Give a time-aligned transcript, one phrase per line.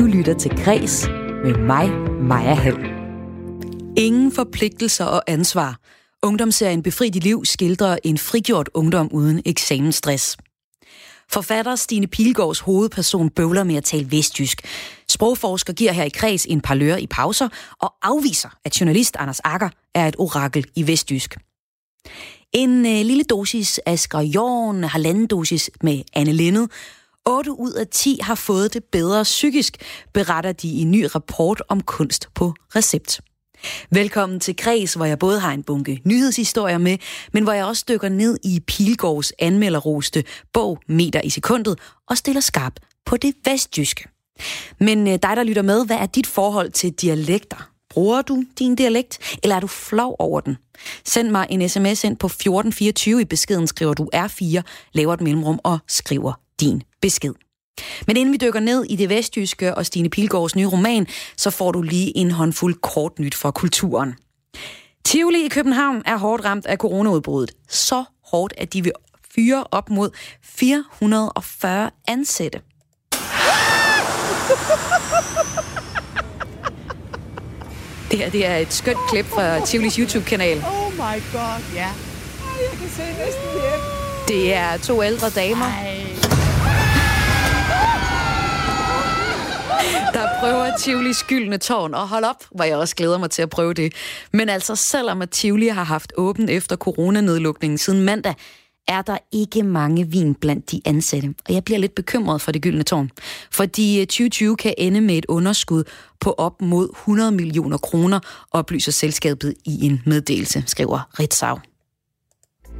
[0.00, 1.08] Du lytter til Græs
[1.44, 1.90] med mig,
[2.22, 2.78] Maja Hall.
[3.96, 5.80] Ingen forpligtelser og ansvar.
[6.22, 10.36] Ungdomsserien Befri dit liv skildrer en frigjort ungdom uden eksamensstress.
[11.28, 14.62] Forfatter Stine Pilgaards hovedperson bøvler med at tale vestjysk.
[15.08, 17.48] Sprogforsker giver her i kreds en par lører i pauser
[17.80, 21.36] og afviser, at journalist Anders Akker er et orakel i vestjysk.
[22.52, 26.70] En øh, lille dosis Asger Jorn, halvanden dosis med Anne Lindet.
[27.30, 29.76] 8 ud af 10 har fået det bedre psykisk,
[30.12, 33.20] beretter de i en ny rapport om kunst på recept.
[33.90, 36.98] Velkommen til Kreds, hvor jeg både har en bunke nyhedshistorier med,
[37.32, 42.40] men hvor jeg også dykker ned i Pilgårds anmelderroste bog Meter i sekundet og stiller
[42.40, 42.72] skarp
[43.06, 44.08] på det vestjyske.
[44.80, 47.70] Men øh, dig, der lytter med, hvad er dit forhold til dialekter?
[47.90, 50.56] Bruger du din dialekt, eller er du flov over den?
[51.04, 53.20] Send mig en sms ind på 1424.
[53.20, 57.34] I beskeden skriver du R4, laver et mellemrum og skriver din besked.
[58.06, 61.72] Men inden vi dykker ned i det vestjyske og Stine Pilgaards nye roman, så får
[61.72, 64.14] du lige en håndfuld kort nyt fra kulturen.
[65.04, 67.54] Tivoli i København er hårdt ramt af coronaudbruddet.
[67.68, 68.92] Så hårdt, at de vil
[69.34, 70.10] fyre op mod
[70.42, 72.60] 440 ansatte.
[78.10, 80.56] Det her det er et skønt klip fra Tivolis YouTube-kanal.
[80.56, 80.98] Oh my
[81.32, 81.80] god, ja.
[81.80, 81.94] Yeah.
[82.60, 83.80] Jeg kan se næsten hjem.
[84.28, 86.09] Det er to ældre damer, Ej.
[90.12, 91.94] Der prøver Tivoli gyldne tårn.
[91.94, 93.92] Og hold op, hvor jeg også glæder mig til at prøve det.
[94.32, 98.34] Men altså, selvom at Tivoli har haft åben efter coronanedlukningen siden mandag,
[98.88, 101.34] er der ikke mange vin blandt de ansatte.
[101.48, 103.10] Og jeg bliver lidt bekymret for det gyldne tårn.
[103.52, 105.84] Fordi øh, 2020 kan ende med et underskud
[106.20, 111.58] på op mod 100 millioner kroner, oplyser selskabet i en meddelelse, skriver Ritzau.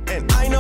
[0.06, 0.59] And I know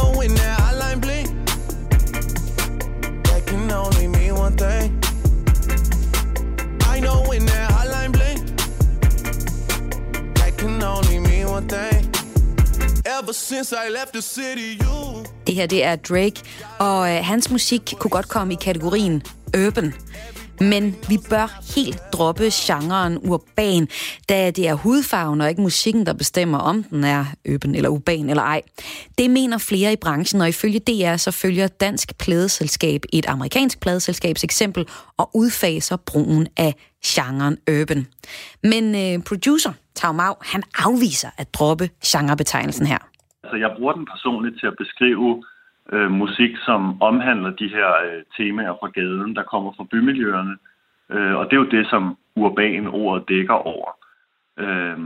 [13.50, 15.24] since I left the city, you.
[15.46, 16.42] Det her, det er Drake,
[16.78, 19.22] og øh, hans musik kunne godt komme i kategorien
[19.66, 19.94] urban.
[20.60, 23.88] Men vi bør helt droppe genren urban,
[24.28, 28.30] da det er hudfarven og ikke musikken, der bestemmer, om den er urban eller urban
[28.30, 28.62] eller ej.
[29.18, 34.44] Det mener flere i branchen, og ifølge DR så følger Dansk Pladeselskab et amerikansk pladeselskabs
[34.44, 34.86] eksempel
[35.16, 36.74] og udfaser brugen af
[37.06, 38.06] genren urban.
[38.62, 43.09] Men øh, producer Tau Mau, han afviser at droppe genrebetegnelsen her.
[43.50, 45.44] Altså, jeg bruger den personligt til at beskrive
[45.92, 50.56] øh, musik, som omhandler de her øh, temaer fra gaden, der kommer fra bymiljøerne.
[51.14, 53.90] Øh, og det er jo det, som urban ordet dækker over.
[54.62, 54.96] Øh,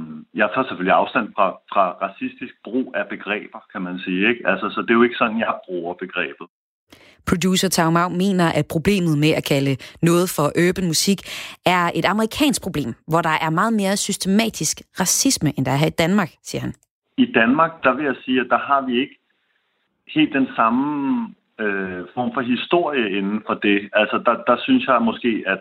[0.41, 4.29] jeg tager selvfølgelig afstand fra, fra racistisk brug af begreber, kan man sige.
[4.31, 4.43] Ikke?
[4.51, 6.47] Altså, så det er jo ikke sådan, jeg bruger begrebet.
[7.31, 11.19] Producer Taumau mener, at problemet med at kalde noget for urban musik
[11.67, 15.87] er et amerikansk problem, hvor der er meget mere systematisk racisme, end der er her
[15.87, 16.75] i Danmark, siger han.
[17.17, 19.19] I Danmark, der vil jeg sige, at der har vi ikke
[20.15, 23.91] helt den samme øh, form for historie inden for det.
[23.93, 25.61] Altså, der, der synes jeg måske, at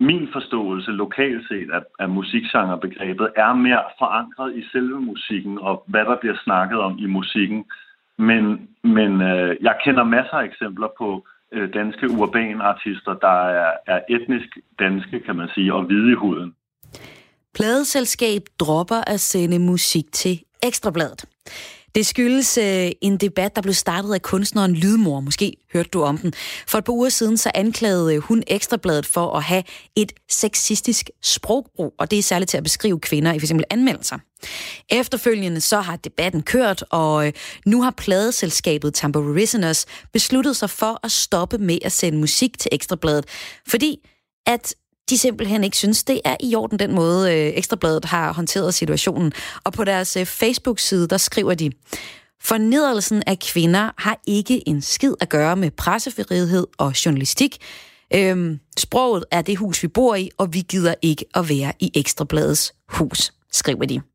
[0.00, 6.04] min forståelse lokalt set af, af musikgenrebegrebet er mere forankret i selve musikken og hvad
[6.04, 7.64] der bliver snakket om i musikken.
[8.18, 13.72] Men, men øh, jeg kender masser af eksempler på øh, danske urbane artister, der er,
[13.86, 16.54] er etnisk danske, kan man sige, og hvide i huden.
[17.54, 21.24] Pladeselskab dropper at sende musik til Ekstrabladet.
[21.94, 25.20] Det skyldes øh, en debat, der blev startet af kunstneren Lydmor.
[25.20, 26.32] Måske hørte du om den.
[26.66, 29.62] For et par uger siden så anklagede øh, hun Ekstrabladet for at have
[29.96, 33.52] et sexistisk sprogbrug, og det er særligt til at beskrive kvinder i f.eks.
[33.70, 34.18] anmeldelser.
[34.90, 37.32] Efterfølgende så har debatten kørt, og øh,
[37.66, 43.24] nu har pladeselskabet Tambourisiners besluttet sig for at stoppe med at sende musik til Ekstrabladet,
[43.68, 43.98] fordi
[44.46, 44.74] at
[45.12, 49.32] de simpelthen ikke synes, det er i orden den måde, øh, Ekstrabladet har håndteret situationen.
[49.64, 51.70] Og på deres øh, Facebook-side, der skriver de,
[52.42, 57.58] Fornedrelsen af kvinder har ikke en skid at gøre med pressefrihed og journalistik.
[58.14, 61.90] Øhm, sproget er det hus, vi bor i, og vi gider ikke at være i
[61.94, 64.11] Ekstrabladets hus, skriver de.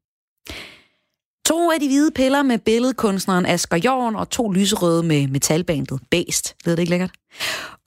[1.47, 6.55] To af de hvide piller med billedkunstneren Asger Jorn og to lyserøde med metalbandet Bæst.
[6.65, 7.11] Ved det ikke lækkert?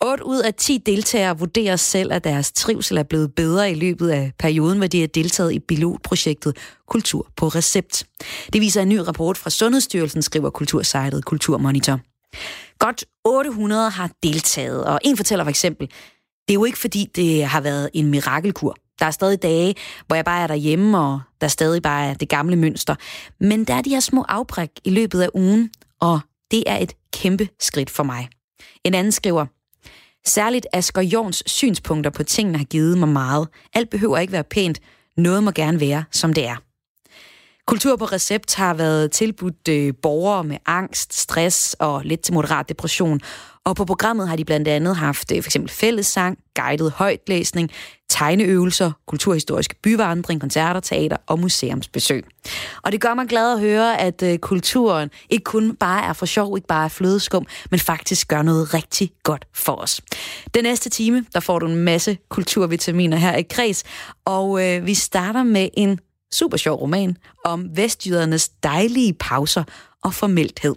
[0.04, 4.10] 8 ud af 10 deltagere vurderer selv, at deres trivsel er blevet bedre i løbet
[4.10, 6.56] af perioden, hvor de har deltaget i pilotprojektet
[6.88, 8.04] Kultur på Recept.
[8.52, 12.00] Det viser en ny rapport fra Sundhedsstyrelsen, skriver kultursejlet Kulturmonitor.
[12.78, 15.86] Godt 800 har deltaget, og en fortæller for eksempel,
[16.48, 18.76] det er jo ikke fordi, det har været en mirakelkur.
[19.00, 19.74] Der er stadig dage,
[20.06, 22.94] hvor jeg bare er derhjemme, og der stadig bare er det gamle mønster.
[23.40, 25.70] Men der er de her små afbræk i løbet af ugen,
[26.00, 26.20] og
[26.50, 28.28] det er et kæmpe skridt for mig.
[28.84, 29.46] En anden skriver,
[30.26, 33.48] Særligt Asger Jorns synspunkter på tingene har givet mig meget.
[33.74, 34.80] Alt behøver ikke være pænt.
[35.16, 36.56] Noget må gerne være, som det er.
[37.66, 42.68] Kultur på recept har været tilbudt øh, borgere med angst, stress og lidt til moderat
[42.68, 43.20] depression.
[43.64, 47.70] Og på programmet har de blandt andet haft øh, for eksempel fællessang, guided højtlæsning,
[48.10, 52.24] tegneøvelser, kulturhistoriske byvandring, koncerter, teater og museumsbesøg.
[52.82, 56.26] Og det gør mig glad at høre, at øh, kulturen ikke kun bare er for
[56.26, 60.00] sjov, ikke bare er flødeskum, men faktisk gør noget rigtig godt for os.
[60.54, 63.84] Den næste time, der får du en masse kulturvitaminer her i Kreds,
[64.24, 65.98] og øh, vi starter med en
[66.32, 69.64] super sjov roman om vestjydernes dejlige pauser
[70.02, 70.74] og formelthed.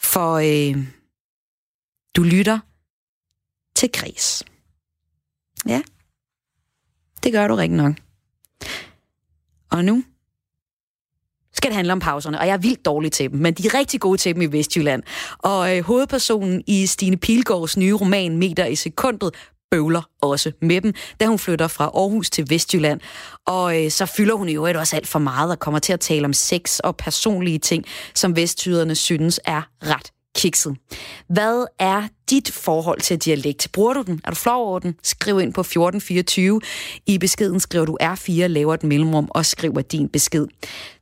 [0.00, 0.86] For øh,
[2.16, 2.58] du lytter
[3.76, 4.44] til Græs.
[5.68, 5.82] Ja,
[7.22, 7.94] det gør du rigtig nok.
[9.70, 10.04] Og nu
[11.52, 13.74] skal det handle om pauserne, og jeg er vildt dårlig til dem, men de er
[13.74, 15.02] rigtig gode til dem i Vestjylland.
[15.38, 19.34] Og øh, hovedpersonen i Stine Pilgaards nye roman Meter i sekundet
[19.70, 23.00] bøvler også med dem, da hun flytter fra Aarhus til Vestjylland.
[23.46, 26.00] Og øh, så fylder hun i øvrigt også alt for meget og kommer til at
[26.00, 27.84] tale om sex og personlige ting,
[28.14, 30.76] som vestjyderne synes er ret kikset.
[31.28, 33.68] Hvad er dit forhold til dialekt?
[33.72, 34.20] Bruger du den?
[34.24, 34.94] Er du flov over den?
[35.02, 36.60] Skriv ind på 1424.
[37.06, 40.46] I beskeden skriver du R4, laver et mellemrum og skriver din besked.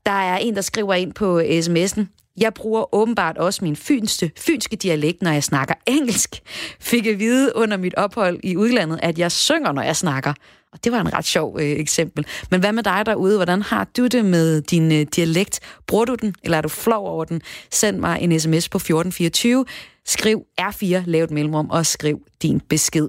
[0.06, 2.29] Der er en, der skriver ind på sms'en.
[2.36, 6.40] Jeg bruger åbenbart også min fynste, fynske dialekt, når jeg snakker engelsk.
[6.80, 10.32] Fik at vide under mit ophold i udlandet, at jeg synger, når jeg snakker.
[10.72, 12.26] Og det var en ret sjov øh, eksempel.
[12.50, 13.36] Men hvad med dig derude?
[13.36, 15.60] Hvordan har du det med din øh, dialekt?
[15.86, 17.42] Bruger du den, eller er du flov over den?
[17.70, 19.64] Send mig en sms på 1424.
[20.06, 23.08] Skriv R4, lav et mellemrum, og skriv din besked.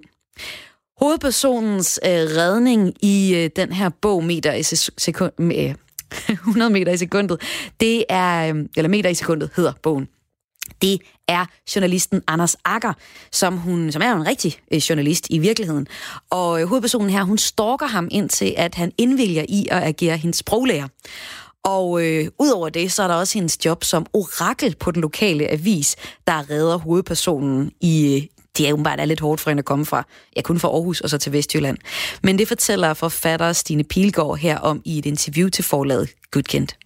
[1.00, 4.64] Hovedpersonens øh, redning i øh, den her bog, meter i
[4.98, 5.76] sekund, øh,
[6.30, 7.42] 100 meter i sekundet,
[7.80, 10.08] det er, øhm, eller meter i sekundet hedder bogen.
[10.82, 12.94] Det er journalisten Anders Akker,
[13.32, 15.88] som, hun, som er en rigtig øh, journalist i virkeligheden.
[16.30, 20.38] Og øh, hovedpersonen her, hun stalker ham indtil, at han indvilger i at agere hendes
[20.38, 20.88] sproglærer.
[21.64, 25.52] Og øh, udover det, så er der også hendes job som orakel på den lokale
[25.52, 25.96] avis,
[26.28, 29.86] der redder hovedpersonen i øh, det er åbenbart er lidt hårdt for hende at komme
[29.86, 30.04] fra,
[30.36, 31.78] ja, kun fra Aarhus og så til Vestjylland.
[32.24, 36.78] Men det fortæller forfatter Stine Pilgaard her om i et interview til forlaget Gudkendt.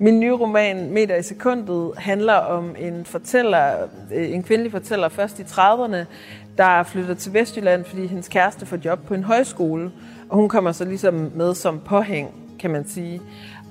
[0.00, 5.38] Min nye roman, Meter i sekundet, handler om en fortæller, øh, en kvindelig fortæller først
[5.38, 6.04] i 30'erne,
[6.58, 9.90] der flytter til Vestjylland, fordi hendes kæreste får job på en højskole.
[10.28, 13.20] Og hun kommer så ligesom med som påhæng, kan man sige.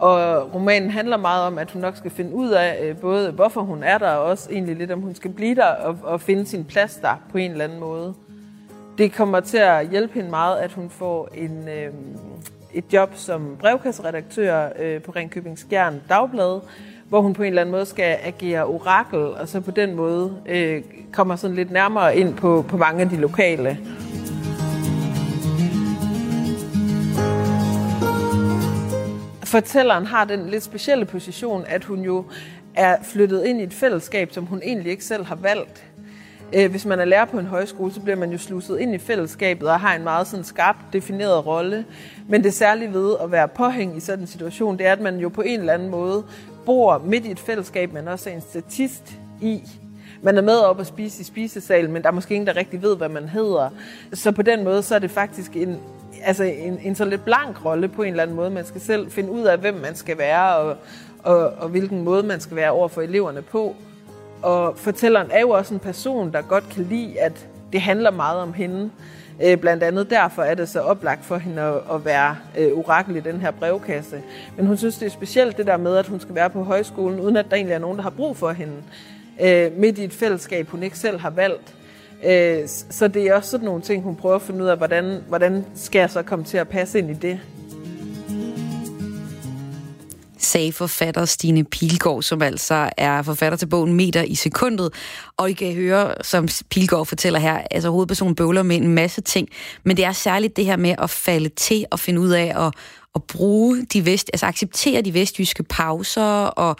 [0.04, 3.62] Og romanen handler meget om, at hun nok skal finde ud af øh, både, hvorfor
[3.62, 6.46] hun er der, og også egentlig lidt, om hun skal blive der og, og finde
[6.46, 8.14] sin plads der på en eller anden måde.
[8.98, 11.94] Det kommer til at hjælpe hende meget, at hun får en, øh,
[12.74, 16.60] et job som brevkasseredaktør øh, på Ringkøbing Skjern Dagblad,
[17.10, 20.38] hvor hun på en eller anden måde skal agere orakel, og så på den måde
[20.46, 23.78] øh, kommer sådan lidt nærmere ind på, på mange af de lokale.
[29.54, 32.26] Fortælleren har den lidt specielle position, at hun jo
[32.76, 35.84] er flyttet ind i et fællesskab, som hun egentlig ikke selv har valgt.
[36.54, 38.98] Øh, hvis man er lærer på en højskole, så bliver man jo slusset ind i
[38.98, 41.86] fællesskabet og har en meget sådan skarpt defineret rolle.
[42.28, 45.18] Men det særlige ved at være påhæng i sådan en situation, det er, at man
[45.18, 46.24] jo på en eller anden måde
[46.66, 49.62] bor midt i et fællesskab, man også er en statist i.
[50.22, 52.81] Man er med op og spise i spisesalen, men der er måske ingen, der rigtig
[52.81, 53.69] ved, hvad man hedder.
[54.14, 55.80] Så på den måde, så er det faktisk en,
[56.23, 58.49] altså en, en så lidt blank rolle på en eller anden måde.
[58.49, 60.77] Man skal selv finde ud af, hvem man skal være, og,
[61.23, 63.75] og, og hvilken måde man skal være over for eleverne på.
[64.42, 68.39] Og fortælleren er jo også en person, der godt kan lide, at det handler meget
[68.39, 68.92] om hende.
[69.44, 73.19] Øh, blandt andet derfor er det så oplagt for hende at, være øh, orakel i
[73.19, 74.21] den her brevkasse.
[74.57, 77.19] Men hun synes, det er specielt det der med, at hun skal være på højskolen,
[77.19, 78.73] uden at der egentlig er nogen, der har brug for hende.
[79.42, 81.75] Øh, midt i et fællesskab, hun ikke selv har valgt.
[82.25, 85.23] Øh, så det er også sådan nogle ting, hun prøver at finde ud af, hvordan,
[85.27, 87.39] hvordan skal jeg så komme til at passe ind i det
[90.53, 94.94] sagde forfatter Stine Pilgaard, som altså er forfatter til bogen Meter i sekundet.
[95.37, 99.47] Og I kan høre, som Pilgaard fortæller her, altså hovedpersonen bøvler med en masse ting,
[99.83, 102.73] men det er særligt det her med at falde til og finde ud af at,
[103.15, 106.75] at bruge de vest, altså acceptere de vestjyske pauser og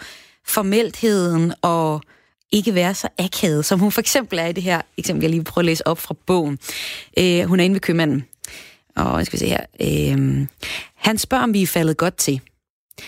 [0.46, 2.00] formeltheden og
[2.54, 5.44] ikke være så akavet, som hun for eksempel er i det her eksempel, jeg lige
[5.44, 6.58] prøver at læse op fra bogen.
[7.18, 8.24] Øh, hun er inde ved købmanden,
[8.96, 9.60] og jeg skal se her.
[9.80, 10.46] Øh,
[10.94, 12.40] han spørger, om vi er faldet godt til.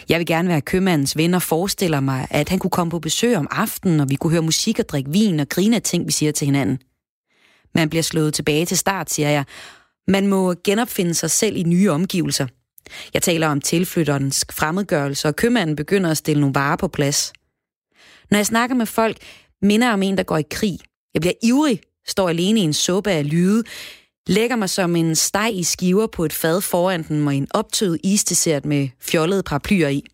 [0.08, 3.36] Jeg vil gerne være købmandens ven og forestiller mig, at han kunne komme på besøg
[3.36, 6.12] om aftenen, og vi kunne høre musik og drikke vin og grine af ting, vi
[6.12, 6.78] siger til hinanden.
[7.74, 9.44] Man bliver slået tilbage til start, siger jeg.
[10.08, 12.46] Man må genopfinde sig selv i nye omgivelser.
[13.14, 17.32] Jeg taler om tilflytterens fremmedgørelse, og købmanden begynder at stille nogle varer på plads.
[18.30, 19.16] Når jeg snakker med folk,
[19.62, 20.78] minder om en, der går i krig.
[21.14, 23.62] Jeg bliver ivrig, står alene i en suppe af lyde,
[24.26, 28.00] lægger mig som en steg i skiver på et fad foran den med en optøet
[28.04, 30.04] isdessert med fjollede paraplyer i.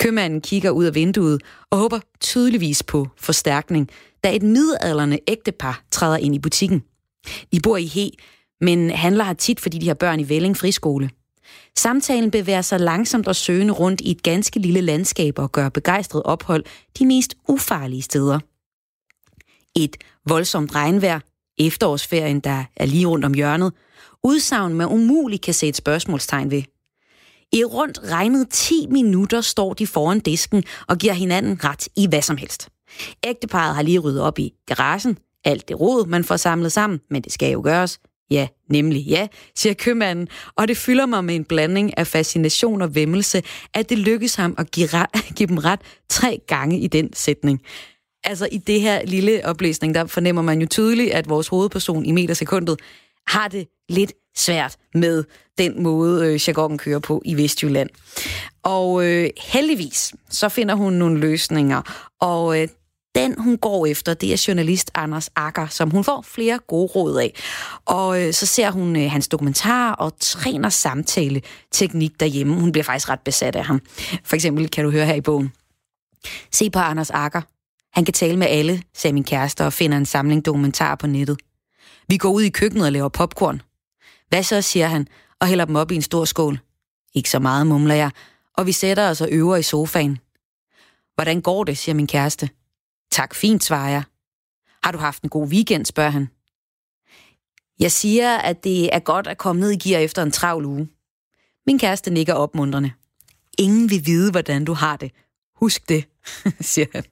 [0.00, 3.90] Købmanden kigger ud af vinduet og håber tydeligvis på forstærkning,
[4.24, 6.82] da et midalderne ægtepar træder ind i butikken.
[7.52, 8.10] De bor i He,
[8.60, 11.10] men handler her tit, fordi de har børn i Velling Friskole.
[11.76, 16.22] Samtalen bevæger sig langsomt og søgende rundt i et ganske lille landskab og gør begejstret
[16.22, 16.64] ophold
[16.98, 18.38] de mest ufarlige steder.
[19.76, 19.96] Et
[20.28, 21.20] voldsomt regnvejr,
[21.58, 23.72] efterårsferien, der er lige rundt om hjørnet,
[24.22, 26.62] udsagn, man umuligt kan sætte spørgsmålstegn ved.
[27.52, 32.22] I rundt regnet 10 minutter står de foran disken og giver hinanden ret i hvad
[32.22, 32.68] som helst.
[33.24, 37.22] Ægteparet har lige ryddet op i garagen, alt det rod, man får samlet sammen, men
[37.22, 38.00] det skal jo gøres.
[38.30, 42.94] Ja, nemlig ja, siger købmanden, og det fylder mig med en blanding af fascination og
[42.94, 43.42] vemmelse,
[43.74, 47.60] at det lykkes ham at give, ret, give dem ret tre gange i den sætning.
[48.24, 52.12] Altså i det her lille oplæsning, der fornemmer man jo tydeligt, at vores hovedperson i
[52.12, 52.80] metersekundet
[53.26, 55.24] har det lidt svært med
[55.58, 57.90] den måde, øh, jargonen kører på i Vestjylland.
[58.62, 62.68] Og øh, heldigvis, så finder hun nogle løsninger, og øh,
[63.16, 67.18] den, hun går efter, det er journalist Anders Akker, som hun får flere gode råd
[67.18, 67.34] af.
[67.84, 71.42] Og øh, så ser hun øh, hans dokumentar og træner samtale
[71.72, 72.60] teknik derhjemme.
[72.60, 73.80] Hun bliver faktisk ret besat af ham.
[74.24, 75.52] For eksempel kan du høre her i bogen.
[76.52, 77.40] Se på Anders Akker.
[77.92, 81.38] Han kan tale med alle, sagde min kæreste og finder en samling dokumentarer på nettet.
[82.08, 83.62] Vi går ud i køkkenet og laver popcorn.
[84.28, 85.06] Hvad så, siger han,
[85.40, 86.60] og hælder dem op i en stor skål.
[87.14, 88.10] Ikke så meget, mumler jeg,
[88.54, 90.18] og vi sætter os og øver i sofaen.
[91.14, 92.50] Hvordan går det, siger min kæreste.
[93.10, 94.02] Tak, fint, svarer jeg.
[94.82, 96.28] Har du haft en god weekend, spørger han.
[97.78, 100.88] Jeg siger, at det er godt at komme ned i gear efter en travl uge.
[101.66, 102.92] Min kæreste nikker opmuntrende.
[103.58, 105.12] Ingen vil vide, hvordan du har det.
[105.56, 106.04] Husk det,
[106.60, 107.04] siger han.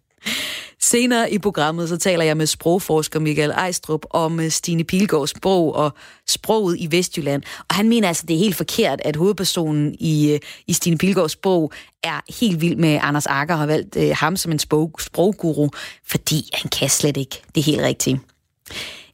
[0.85, 5.75] Senere i programmet så taler jeg med sprogforsker Michael Ejstrup om øh, Stine Pilgaards bog
[5.75, 5.93] og
[6.29, 7.43] sproget i Vestjylland.
[7.69, 11.37] Og han mener altså, det er helt forkert, at hovedpersonen i, øh, i Stine Pilgaards
[11.37, 11.73] bog
[12.03, 15.69] er helt vild med Anders Akker og har valgt øh, ham som en sprog, sprogguru,
[16.07, 18.21] fordi han kan slet ikke det helt rigtige.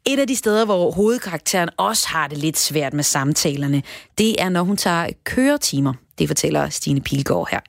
[0.07, 3.83] Et af de steder, hvor hovedkarakteren også har det lidt svært med samtalerne,
[4.19, 5.93] det er, når hun tager køretimer.
[6.19, 7.61] Det fortæller Stine Pilgaard her.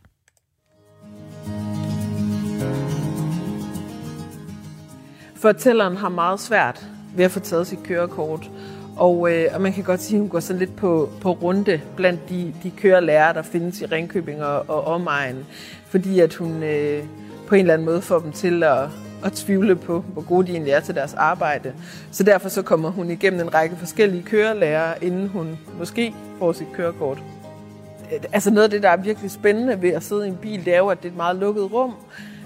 [5.41, 8.49] Fortælleren har meget svært ved at få taget sit kørekort.
[8.97, 11.81] Og, øh, og man kan godt sige, at hun går sådan lidt på, på runde
[11.95, 15.45] blandt de, de kørelærer, der findes i Ringkøbing og, og omegn.
[15.85, 17.03] Fordi at hun øh,
[17.47, 18.83] på en eller anden måde får dem til at,
[19.25, 21.73] at tvivle på, hvor gode de egentlig er til deres arbejde.
[22.11, 26.67] Så derfor så kommer hun igennem en række forskellige kørelærer, inden hun måske får sit
[26.73, 27.17] kørekort.
[28.13, 30.65] Øh, altså noget af det, der er virkelig spændende ved at sidde i en bil,
[30.65, 31.93] det er jo, at det er et meget lukket rum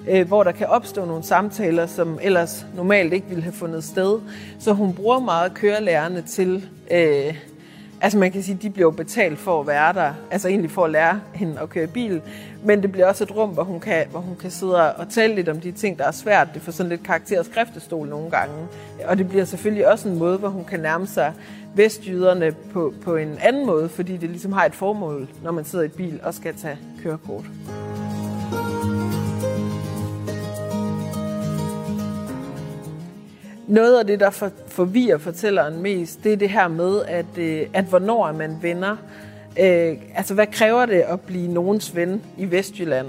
[0.09, 4.19] øh, hvor der kan opstå nogle samtaler, som ellers normalt ikke ville have fundet sted.
[4.59, 7.35] Så hun bruger meget kørelærerne til, øh,
[8.01, 10.91] altså man kan sige, de bliver betalt for at være der, altså egentlig for at
[10.91, 12.21] lære hende at køre bil,
[12.63, 15.35] men det bliver også et rum, hvor hun kan, hvor hun kan sidde og tale
[15.35, 16.47] lidt om de ting, der er svært.
[16.53, 18.55] Det får sådan lidt karakter og skriftestol nogle gange.
[19.07, 21.33] Og det bliver selvfølgelig også en måde, hvor hun kan nærme sig
[21.75, 25.85] vestjyderne på, på en anden måde, fordi det ligesom har et formål, når man sidder
[25.85, 27.45] i bil og skal tage kørekort.
[33.67, 37.67] Noget af det, der for, forvirrer fortælleren mest, det er det her med, at, øh,
[37.74, 38.98] at hvornår er man venner.
[39.60, 43.07] Øh, altså, hvad kræver det at blive nogens ven i Vestjylland?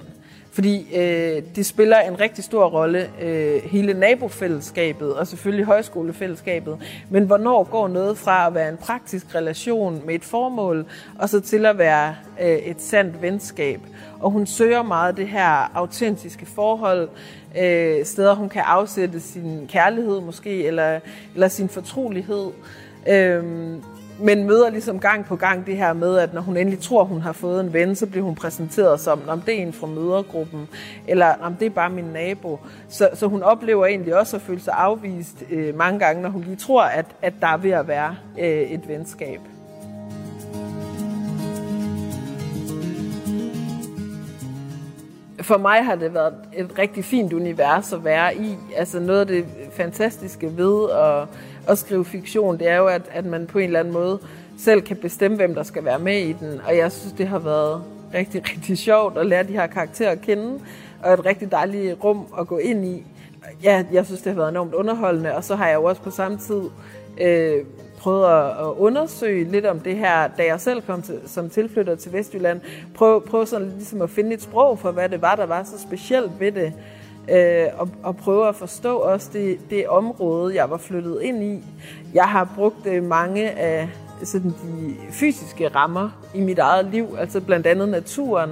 [0.56, 6.78] Fordi øh, det spiller en rigtig stor rolle, øh, hele nabofællesskabet og selvfølgelig højskolefællesskabet.
[7.10, 10.86] Men hvornår går noget fra at være en praktisk relation med et formål,
[11.18, 13.80] og så til at være øh, et sandt venskab?
[14.20, 17.08] Og hun søger meget det her autentiske forhold,
[17.58, 21.00] øh, steder hun kan afsætte sin kærlighed måske, eller,
[21.34, 22.50] eller sin fortrolighed.
[23.08, 23.44] Øh,
[24.20, 27.20] men møder ligesom gang på gang det her med, at når hun endelig tror, hun
[27.20, 30.68] har fået en ven, så bliver hun præsenteret som, om det er en fra mødergruppen,
[31.08, 32.58] eller om det er bare min nabo.
[32.88, 36.42] Så, så hun oplever egentlig også at føle sig afvist øh, mange gange, når hun
[36.42, 39.40] lige tror, at, at der er ved at være øh, et venskab.
[45.40, 48.56] For mig har det været et rigtig fint univers at være i.
[48.76, 51.28] Altså noget af det fantastiske ved at
[51.68, 54.18] at skrive fiktion, det er jo, at, at man på en eller anden måde
[54.58, 56.60] selv kan bestemme, hvem der skal være med i den.
[56.66, 57.82] Og jeg synes, det har været
[58.14, 60.60] rigtig, rigtig sjovt at lære de her karakterer at kende,
[61.02, 63.06] og et rigtig dejligt rum at gå ind i.
[63.62, 66.10] Ja, jeg synes, det har været enormt underholdende, og så har jeg jo også på
[66.10, 66.62] samme tid
[67.20, 67.64] øh,
[67.98, 71.94] prøvet at, at undersøge lidt om det her, da jeg selv kom til, som tilflytter
[71.94, 72.60] til Vestjylland.
[72.94, 75.80] Prøv, prøv sådan ligesom at finde et sprog for, hvad det var, der var så
[75.80, 76.72] specielt ved det
[77.30, 81.64] øh, og, og prøve at forstå også det, det område, jeg var flyttet ind i.
[82.14, 83.88] Jeg har brugt øh, mange af
[84.22, 88.50] sådan de fysiske rammer i mit eget liv, altså blandt andet naturen,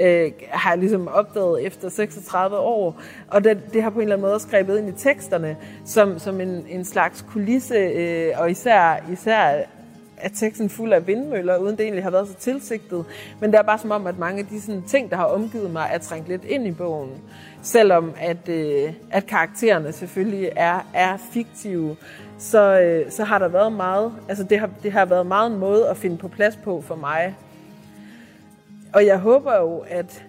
[0.00, 3.00] øh, har jeg ligesom opdaget efter 36 år.
[3.28, 6.40] Og det, det har på en eller anden måde skrevet ind i teksterne som, som
[6.40, 9.64] en, en slags kulisse, øh, og især, især
[10.22, 13.04] er teksten fuld af vindmøller, uden det egentlig har været så tilsigtet.
[13.40, 15.70] Men det er bare som om, at mange af de sådan, ting, der har omgivet
[15.70, 17.10] mig, er trængt lidt ind i bogen.
[17.62, 21.96] Selvom at, øh, at karaktererne selvfølgelig er, er fiktive,
[22.38, 25.58] så, øh, så har der været meget, altså det har, det har været meget en
[25.58, 27.36] måde at finde på plads på for mig.
[28.94, 30.24] Og jeg håber jo, at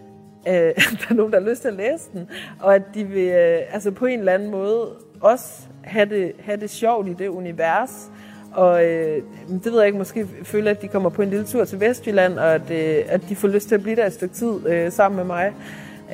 [0.48, 0.54] øh,
[1.00, 3.60] der er nogen, der har lyst til at læse den, og at de vil øh,
[3.74, 4.90] altså på en eller anden måde
[5.22, 8.10] også have det, have det sjovt i det univers.
[8.54, 11.66] Og øh, det ved jeg ikke, måske føler, at de kommer på en lille tur
[11.66, 14.36] til Vestjylland, og at, øh, at de får lyst til at blive der et stykke
[14.36, 15.54] tid øh, sammen med mig.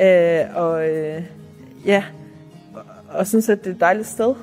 [0.01, 1.23] Øh, og øh,
[1.85, 2.03] ja,
[2.73, 4.33] og, og synes, at det er et dejligt sted.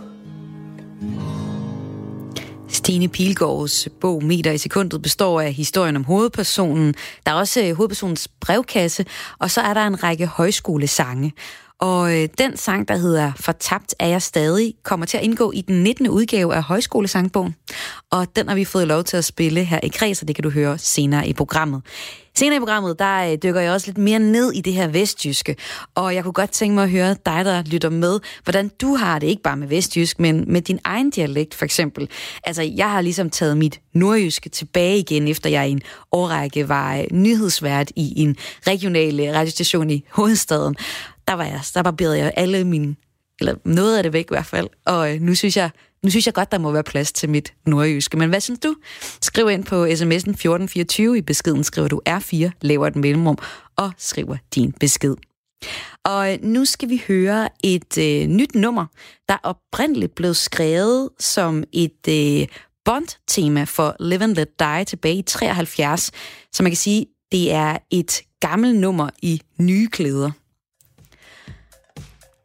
[2.68, 6.94] Stine Pilgaards bog Meter i sekundet består af historien om hovedpersonen.
[7.26, 9.04] Der er også øh, hovedpersonens brevkasse,
[9.38, 11.32] og så er der en række højskolesange.
[11.80, 15.60] Og øh, den sang, der hedder Fortabt er jeg stadig, kommer til at indgå i
[15.60, 16.08] den 19.
[16.08, 17.54] udgave af Højskolesangbogen.
[18.10, 20.42] Og den har vi fået lov til at spille her i Kreds, og det kan
[20.42, 21.82] du høre senere i programmet.
[22.36, 25.56] Senere i programmet, der øh, dykker jeg også lidt mere ned i det her vestjyske,
[25.94, 29.18] og jeg kunne godt tænke mig at høre dig, der lytter med, hvordan du har
[29.18, 32.08] det, ikke bare med vestjysk, men med din egen dialekt for eksempel.
[32.44, 36.96] Altså, jeg har ligesom taget mit nordjyske tilbage igen, efter jeg i en årrække var
[36.96, 40.76] øh, nyhedsvært i en regional øh, radiostation i hovedstaden.
[41.28, 42.96] Der var jeg, der barberede jeg alle mine,
[43.40, 45.70] eller noget af det væk i hvert fald, og øh, nu synes jeg,
[46.02, 48.16] nu synes jeg godt, der må være plads til mit nordjyske.
[48.16, 48.76] Men hvad synes du?
[49.20, 51.18] Skriv ind på sms'en 1424.
[51.18, 53.38] I beskeden skriver du R4, laver et mellemrum
[53.76, 55.14] og skriver din besked.
[56.04, 58.86] Og øh, nu skal vi høre et øh, nyt nummer,
[59.28, 62.48] der oprindeligt blev skrevet som et øh,
[62.84, 66.10] Bond-tema for Live and Let Die tilbage i 73.
[66.52, 70.30] Så man kan sige, det er et gammelt nummer i nye klæder.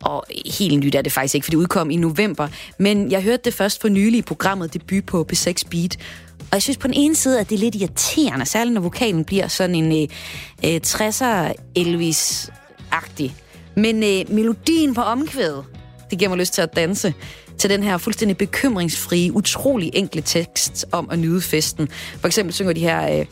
[0.02, 2.48] Og helt nyt er det faktisk ikke, for det udkom i november.
[2.78, 5.98] Men jeg hørte det først for nylig i programmet Debut på B6 Beat.
[6.40, 9.26] Og jeg synes på den ene side, at det er lidt irriterende, særligt når vokalen
[9.26, 13.32] bliver sådan en øh, øh 60'er Elvis-agtig.
[13.76, 15.66] Men øh, melodien på omkvædet,
[16.10, 17.14] det giver mig lyst til at danse
[17.58, 21.90] til den her fuldstændig bekymringsfrie, utrolig enkle tekst om at nyde festen.
[22.20, 23.26] For eksempel synger de her, øh,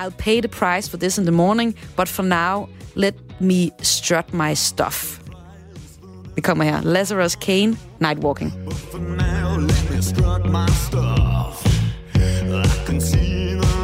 [0.00, 4.34] I'll pay the price for this in the morning, but for now, let me strut
[4.34, 5.25] my stuff.
[6.36, 6.82] Det kommer her.
[6.82, 8.52] Lazarus Kane, Nightwalking.
[8.64, 11.66] But For now, let me strut my stuff.
[12.14, 13.75] I can see the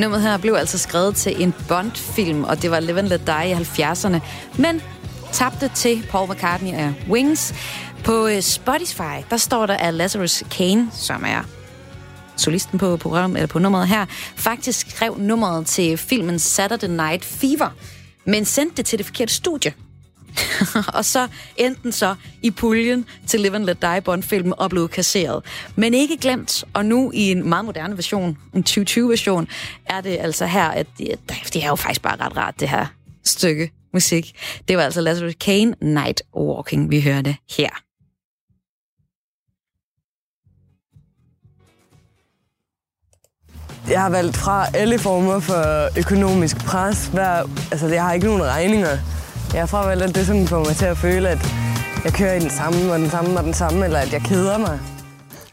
[0.00, 3.50] Nummeret her blev altså skrevet til en Bond-film, og det var Live and Let Die
[3.50, 4.20] i 70'erne,
[4.58, 4.82] men
[5.32, 7.54] tabte til Paul McCartney af Wings.
[8.04, 11.42] På øh, Spotify, der står der, at Lazarus Kane, som er
[12.36, 17.68] solisten på program, eller på nummeret her, faktisk skrev nummeret til filmen Saturday Night Fever,
[18.24, 19.72] men sendte det til det forkerte studie.
[20.98, 25.44] og så enten så i puljen til Live and Let Die Bond-filmen og blev kasseret.
[25.76, 29.48] Men ikke glemt, og nu i en meget moderne version, en 2020-version,
[29.86, 31.18] er det altså her, at det,
[31.52, 32.86] det er jo faktisk bare ret rart, det her
[33.24, 34.32] stykke musik.
[34.68, 37.70] Det var altså Lazarus Kane, Night Walking, vi hørte her.
[43.90, 47.06] Jeg har valgt fra alle former for økonomisk pres.
[47.06, 48.98] Hver, altså, jeg har ikke nogen regninger.
[49.54, 51.38] Jeg alt det, som får mig til at føle, at
[52.04, 54.58] jeg kører i den samme og den samme og den samme, eller at jeg keder
[54.58, 54.80] mig.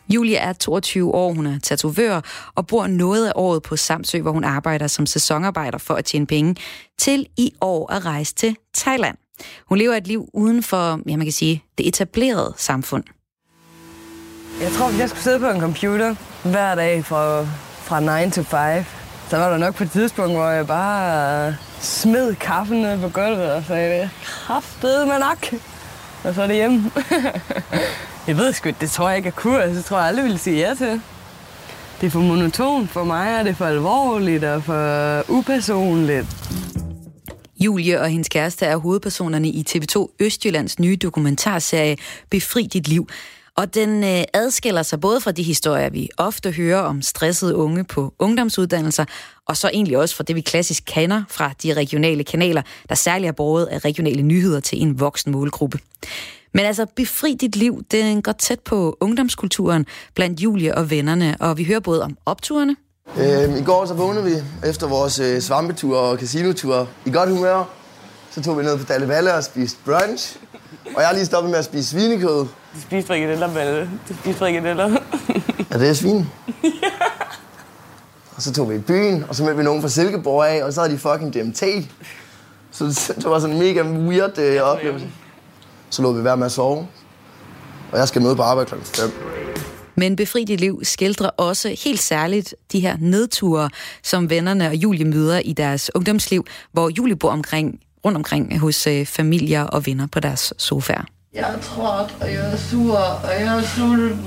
[0.09, 2.21] Julia er 22 år, hun er tatovør
[2.55, 6.27] og bor noget af året på Samsø, hvor hun arbejder som sæsonarbejder for at tjene
[6.27, 6.55] penge,
[6.97, 9.17] til i år at rejse til Thailand.
[9.69, 13.03] Hun lever et liv uden for, ja, man kan sige, det etablerede samfund.
[14.61, 18.83] Jeg tror, jeg skulle sidde på en computer hver dag fra, fra 9 til 5,
[19.29, 23.51] så var der nok på et tidspunkt, hvor jeg bare smed kaffen ned på gulvet
[23.51, 25.61] og sagde, kraftede med nok.
[26.23, 26.91] Og så er det hjemme.
[28.27, 29.63] jeg ved sgu det tror jeg ikke, jeg kunne.
[29.63, 31.01] Altså, det tror jeg aldrig ville sige ja til.
[32.01, 36.27] Det er for monotont for mig, og det er for alvorligt og for upersonligt.
[37.59, 41.97] Julie og hendes kæreste er hovedpersonerne i TV2 Østjyllands nye dokumentarserie
[42.29, 43.07] Befri dit liv.
[43.57, 47.83] Og den øh, adskiller sig både fra de historier, vi ofte hører om stressede unge
[47.83, 49.05] på ungdomsuddannelser,
[49.45, 53.27] og så egentlig også fra det, vi klassisk kender fra de regionale kanaler, der særligt
[53.27, 55.79] er båret af regionale nyheder til en voksen målgruppe.
[56.53, 61.57] Men altså, befri dit liv, den går tæt på ungdomskulturen blandt Julie og vennerne, og
[61.57, 62.75] vi hører både om opturene.
[63.17, 67.63] Øh, I går så vågnede vi efter vores øh, svampetur og casinotur i godt humør.
[68.31, 70.37] Så tog vi ned på Dalle Valle og spiste brunch.
[70.95, 72.45] Og jeg har lige stoppet med at spise svinekød.
[72.75, 73.89] Du spiser frikadeller, Valle.
[74.09, 74.97] Du spiser frikadeller.
[75.71, 76.25] Er det svin?
[78.35, 80.73] Og så tog vi i byen, og så mødte vi nogen fra Silkeborg af, og
[80.73, 81.63] så havde de fucking DMT.
[82.71, 85.07] Så det, det var sådan en mega weird øh, oplevelse.
[85.89, 86.87] Så lå vi være med at sove.
[87.91, 89.11] Og jeg skal møde på arbejde klokken 5.
[89.95, 93.69] Men Befri dit liv skildrer også helt særligt de her nedture,
[94.03, 98.87] som vennerne og Julie møder i deres ungdomsliv, hvor Julie bor omkring, rundt omkring hos
[98.87, 101.05] øh, familier og venner på deres sofaer.
[101.35, 104.25] Jeg er træt, og jeg er sur, og jeg er sulten.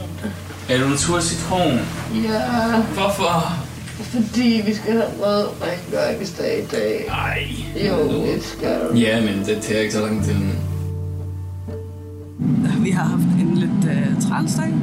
[0.68, 1.78] Er du en tur citron?
[2.24, 3.66] Ja, Hvorfor?
[4.02, 7.04] fordi vi skal have mad rengøringsdag i dag.
[7.08, 7.42] Ej.
[7.88, 8.96] Jo, det skal du.
[8.96, 10.34] Ja, men det tager ikke så lang tid.
[12.80, 14.74] Vi har haft en lidt uh, træls dag.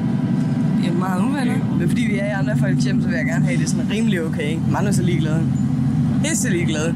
[0.84, 1.76] Jeg er meget uvenner.
[1.80, 3.90] Men fordi vi er i andre folks hjem, så vil jeg gerne have det sådan
[3.92, 4.58] rimelig okay.
[4.72, 5.44] Mange er så ligeglade.
[6.26, 6.96] Helt så ligeglade.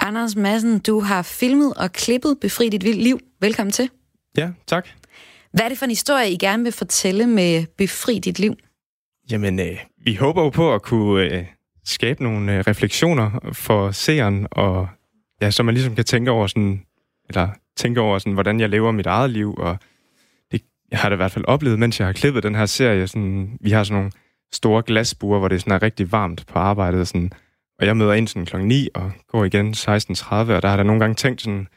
[0.00, 3.20] Anders Madsen, du har filmet og klippet Befri dit vildt liv.
[3.40, 3.90] Velkommen til.
[4.36, 4.88] Ja, tak.
[5.52, 8.54] Hvad er det for en historie, I gerne vil fortælle med Befri dit liv?
[9.30, 11.44] Jamen, øh, vi håber jo på at kunne øh,
[11.84, 14.88] skabe nogle øh, refleksioner for seeren, og
[15.42, 16.82] ja, så man ligesom kan tænke over sådan,
[17.28, 19.76] eller tænke over sådan, hvordan jeg lever mit eget liv, og
[20.52, 23.06] det jeg har det i hvert fald oplevet, mens jeg har klippet den her serie.
[23.06, 24.12] Sådan, vi har sådan nogle
[24.52, 27.32] store glasbuer, hvor det sådan er rigtig varmt på arbejdet, sådan,
[27.78, 30.82] og jeg møder ind sådan klokken 9 og går igen 16.30, og der har der
[30.82, 31.68] nogle gange tænkt sådan,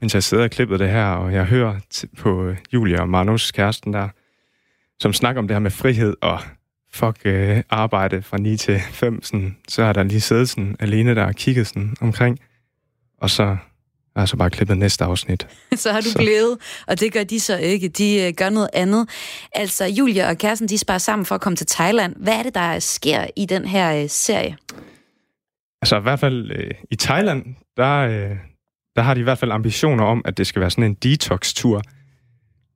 [0.00, 1.74] mens jeg sidder og klippet det her, og jeg hører
[2.18, 4.08] på øh, Julia og Manus kæresten der,
[5.00, 6.40] som snakker om det her med frihed og
[6.92, 11.14] fuck øh, arbejde fra 9 til 5, sådan, så har der lige siddet sådan, alene
[11.14, 12.38] der og kigget sådan, omkring,
[13.20, 15.46] og så har jeg så bare klippet næste afsnit.
[15.76, 16.18] så har du Så.
[16.18, 17.88] blevet, og det gør de så ikke.
[17.88, 19.08] De øh, gør noget andet.
[19.52, 22.16] Altså, Julia og kæresten, de sparer sammen for at komme til Thailand.
[22.16, 24.56] Hvad er det, der sker i den her øh, serie?
[25.84, 28.36] Altså i hvert fald øh, i Thailand, der, øh,
[28.96, 31.82] der har de i hvert fald ambitioner om, at det skal være sådan en detox-tur.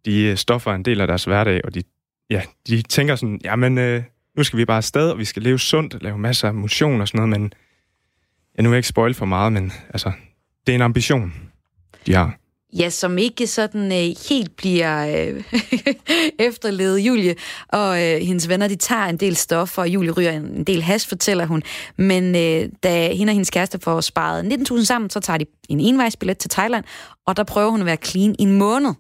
[0.05, 1.83] De øh, stoffer en del af deres hverdag, og de,
[2.31, 4.03] ja, de tænker sådan, jamen øh,
[4.37, 7.09] nu skal vi bare afsted, og vi skal leve sundt, lave masser af motion og
[7.09, 7.53] sådan noget, men
[8.59, 10.13] ja, nu vil jeg ikke spoil for meget, men altså,
[10.67, 11.35] det er en ambition,
[12.07, 12.39] de har.
[12.77, 15.45] Ja, som ikke sådan øh, helt bliver øh,
[16.49, 16.99] efterlevet.
[16.99, 17.35] Julie
[17.69, 20.83] og øh, hendes venner, de tager en del stoffer, og Julie ryger en, en del
[20.83, 21.63] has, fortæller hun.
[21.97, 25.81] Men øh, da hende og hendes kæreste får sparet 19.000 sammen, så tager de en
[25.81, 26.85] envejsbillet til Thailand,
[27.27, 28.91] og der prøver hun at være clean i en måned.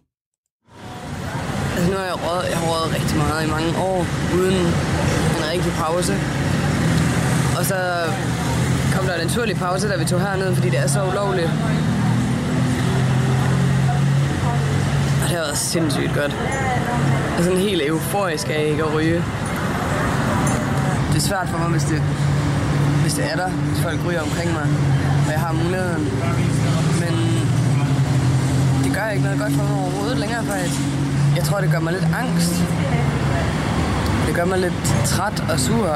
[1.76, 4.56] Altså, nu har jeg røget, jeg har røget rigtig meget i mange år, uden
[5.36, 6.12] en rigtig pause.
[7.58, 7.76] Og så
[8.94, 11.50] kom der en naturlig pause, da vi tog herned, fordi det er så ulovligt.
[15.22, 16.32] Og det har været sindssygt godt.
[16.32, 19.22] Jeg er sådan helt euforisk af ikke at ryge.
[21.08, 22.02] Det er svært for mig, hvis det,
[23.02, 24.66] hvis det er der, hvis folk ryger omkring mig,
[25.26, 26.04] og jeg har muligheden.
[27.02, 27.14] Men
[28.84, 30.54] det gør ikke noget godt for mig overhovedet længere, for
[31.36, 32.54] jeg tror, det gør mig lidt angst.
[34.26, 35.88] Det gør mig lidt træt og sur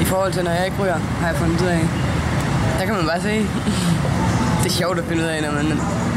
[0.00, 1.88] i forhold til, når jeg ikke ryger, har jeg fundet ud af.
[2.78, 3.46] Der kan man bare se.
[4.66, 5.64] Det er sjovt at finde ud af, når man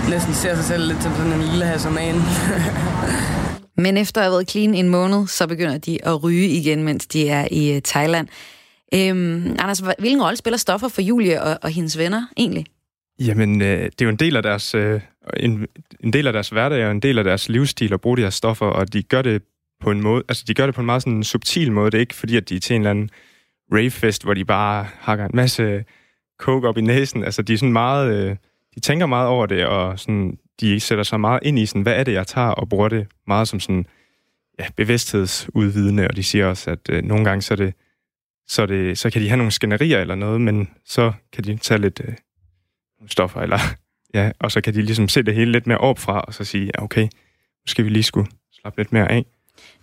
[0.10, 2.16] næsten ser sig selv lidt som sådan en lille hasoman.
[3.86, 7.08] Men efter at have været clean en måned, så begynder de at ryge igen, mens
[7.08, 8.28] de er i øh, Thailand.
[8.94, 12.66] Øhm, Anders, hvilken rolle spiller stoffer for Julie og, og hendes venner egentlig?
[13.20, 15.02] Jamen, øh, det er jo en del af deres øh,
[15.38, 15.68] en,
[16.04, 18.30] en del af deres hverdag og en del af deres livsstil at bruge de her
[18.30, 19.42] stoffer, og de gør det
[19.82, 21.92] på en måde, altså de gør det på en meget sådan subtil måde.
[21.92, 23.10] Det er ikke fordi, at de er til en eller anden
[23.74, 25.84] ravefest, hvor de bare hakker en masse
[26.40, 27.24] coke op i næsen.
[27.24, 28.14] Altså, de er sådan meget...
[28.14, 28.36] Øh,
[28.76, 31.94] de tænker meget over det, og sådan, de sætter sig meget ind i, sådan, hvad
[31.94, 33.86] er det, jeg tager, og bruger det meget som sådan,
[34.60, 37.74] ja, bevidsthedsudvidende, og de siger også, at øh, nogle gange, så, det,
[38.48, 41.82] så, det, så kan de have nogle skænderier eller noget, men så kan de tage
[41.82, 42.14] lidt øh,
[43.08, 43.60] stoffer, eller,
[44.18, 46.66] ja, og så kan de ligesom se det hele lidt mere opfra, og så sige,
[46.66, 47.08] ja, okay,
[47.66, 49.26] skal vi lige skulle slappe lidt mere af.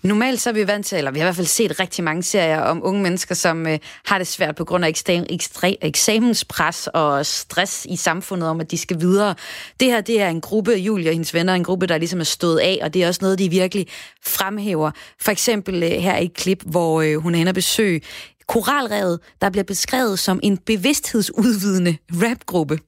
[0.03, 2.23] Normalt så er vi vant til, eller vi har i hvert fald set rigtig mange
[2.23, 6.89] serier om unge mennesker, som øh, har det svært på grund af ekstrem, ekstra, eksamenspres
[6.95, 9.35] og stress i samfundet om, at de skal videre.
[9.81, 12.25] Det her, det er en gruppe, Julia og hendes venner, en gruppe, der ligesom er
[12.25, 13.87] stået af, og det er også noget, de virkelig
[14.27, 14.91] fremhæver.
[15.21, 18.01] For eksempel øh, her i et klip, hvor øh, hun er inde og besøge
[18.49, 22.79] Koralrevet, der bliver beskrevet som en bevidsthedsudvidende rapgruppe.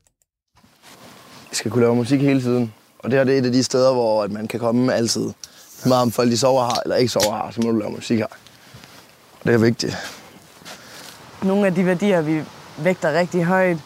[1.50, 3.62] Vi skal kunne lave musik hele tiden, og det her det er et af de
[3.62, 5.30] steder, hvor at man kan komme altid
[5.86, 8.18] meget om folk de sover her eller ikke sover her, så må du lave musik
[8.18, 8.26] her.
[9.44, 9.96] Det er vigtigt.
[11.42, 12.42] Nogle af de værdier, vi
[12.78, 13.76] vægter rigtig højt,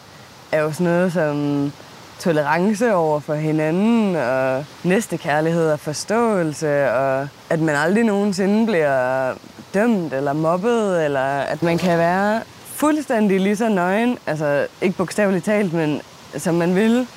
[0.51, 1.71] er jo sådan noget som
[2.19, 9.33] tolerance over for hinanden, og næstekærlighed og forståelse, og at man aldrig nogensinde bliver
[9.73, 15.45] dømt eller mobbet, eller at man kan være fuldstændig lige så nøgen, altså ikke bogstaveligt
[15.45, 16.01] talt, men
[16.37, 17.07] som man vil,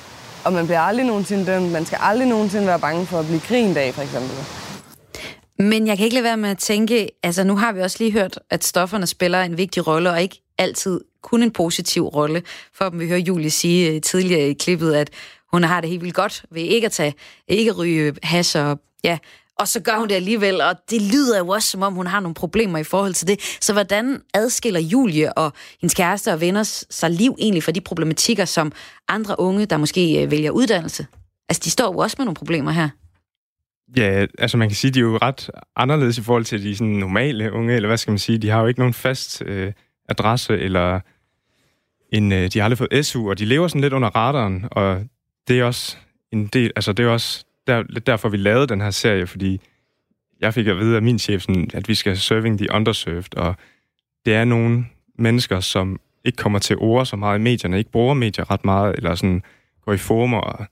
[0.43, 1.71] og man bliver aldrig nogensinde dømt.
[1.71, 4.37] Man skal aldrig nogensinde være bange for at blive grint af, for eksempel.
[5.59, 8.11] Men jeg kan ikke lade være med at tænke, altså nu har vi også lige
[8.11, 12.43] hørt, at stofferne spiller en vigtig rolle, og ikke altid kun en positiv rolle.
[12.73, 15.09] For vi hører Julie sige øh, tidligere i klippet, at
[15.53, 17.13] hun har det helt vildt godt ved ikke at tage,
[17.47, 19.17] ikke at ryge hash og ja,
[19.59, 22.19] og så gør hun det alligevel, og det lyder jo også, som om hun har
[22.19, 23.57] nogle problemer i forhold til det.
[23.61, 28.45] Så hvordan adskiller Julie og hendes kæreste og venner sig liv egentlig fra de problematikker,
[28.45, 28.71] som
[29.07, 31.07] andre unge, der måske øh, vælger uddannelse?
[31.49, 32.89] Altså, de står jo også med nogle problemer her.
[33.95, 36.93] Ja, altså man kan sige, de er jo ret anderledes i forhold til de sådan
[36.93, 39.73] normale unge, eller hvad skal man sige, de har jo ikke nogen fast øh,
[40.09, 40.99] adresse, eller
[42.11, 45.05] en, øh, de har aldrig fået SU, og de lever sådan lidt under radaren, og
[45.47, 45.97] det er også
[46.31, 49.61] en del, altså det er også der, derfor, vi lavede den her serie, fordi
[50.41, 53.55] jeg fik at vide af min chef, sådan, at vi skal serving the underserved, og
[54.25, 54.85] det er nogle
[55.19, 58.95] mennesker, som ikke kommer til ord så meget i medierne, ikke bruger medier ret meget,
[58.95, 59.43] eller sådan
[59.85, 60.65] går i former og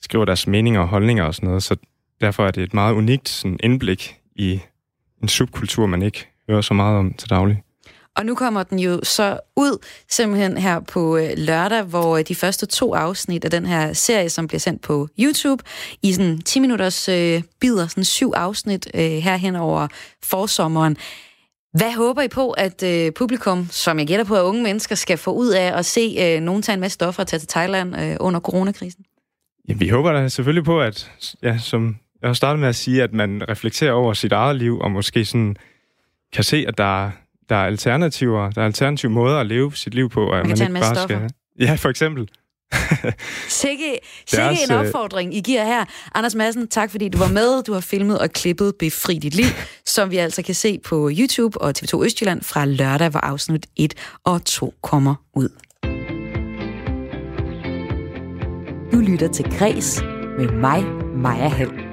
[0.00, 1.76] skriver deres meninger og holdninger og sådan noget, så
[2.20, 4.60] derfor er det et meget unikt sådan, indblik i
[5.22, 7.62] en subkultur, man ikke hører så meget om til daglig.
[8.16, 12.34] Og nu kommer den jo så ud simpelthen her på øh, lørdag, hvor øh, de
[12.34, 15.64] første to afsnit af den her serie, som bliver sendt på YouTube,
[16.02, 19.88] i sådan 10 minutters øh, bider, sådan syv afsnit øh, herhen over
[20.22, 20.96] forsommeren.
[21.72, 25.18] Hvad håber I på, at øh, publikum, som jeg gætter på, at unge mennesker skal
[25.18, 27.96] få ud af at se øh, nogen tage en masse stoffer og tage til Thailand
[28.00, 29.04] øh, under coronakrisen?
[29.68, 31.10] Ja, vi håber da selvfølgelig på, at
[31.42, 34.78] ja, som jeg har startet med at sige, at man reflekterer over sit eget liv,
[34.78, 35.56] og måske sådan
[36.32, 37.10] kan se, at der,
[37.48, 40.68] der er alternativer, der er alternative måder at leve sit liv på, at man, man
[40.68, 41.28] ikke bare stoffer.
[41.28, 41.30] skal...
[41.66, 42.28] Ja, for eksempel.
[43.48, 45.84] sikke sikke en øh, opfordring, I giver her.
[46.14, 47.62] Anders Madsen, tak fordi du var med.
[47.62, 49.46] Du har filmet og klippet Befri dit liv,
[49.94, 53.94] som vi altså kan se på YouTube og TV2 Østjylland fra lørdag, hvor afsnit 1
[54.24, 55.48] og 2 kommer ud.
[58.92, 60.02] Du lytter til Græs
[60.38, 60.84] med mig,
[61.16, 61.85] Maja Hall.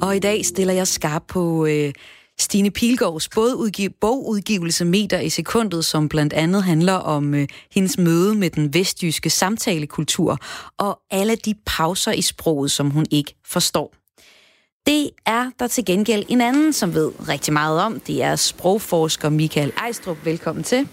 [0.00, 1.92] Og i dag stiller jeg skarp på øh,
[2.38, 8.34] Stine Pilgaards bogudgiv- bogudgivelse Meter i sekundet, som blandt andet handler om øh, hendes møde
[8.34, 10.38] med den vestjyske samtalekultur
[10.78, 13.94] og alle de pauser i sproget, som hun ikke forstår.
[14.86, 18.00] Det er der til gengæld en anden, som ved rigtig meget om.
[18.00, 20.16] Det er sprogforsker Michael Ejstrup.
[20.24, 20.88] Velkommen til.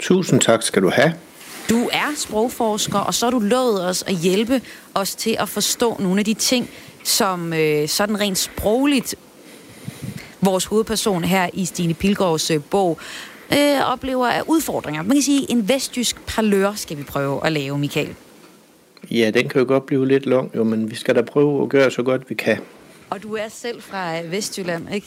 [0.00, 1.14] Tusind tak skal du have.
[1.70, 4.60] Du er sprogforsker, og så har du lovet os at hjælpe
[4.94, 6.70] os til at forstå nogle af de ting,
[7.04, 9.14] som øh, sådan rent sprogligt
[10.40, 12.98] vores hovedperson her i Stine Pilgaards øh, bog
[13.52, 15.02] øh, oplever af udfordringer.
[15.02, 18.14] Man kan sige, en vestjysk parlør skal vi prøve at lave, Michael.
[19.10, 21.68] Ja, den kan jo godt blive lidt lang, jo, men vi skal da prøve at
[21.68, 22.58] gøre så godt vi kan.
[23.10, 25.06] Og du er selv fra øh, Vestjylland, ikke?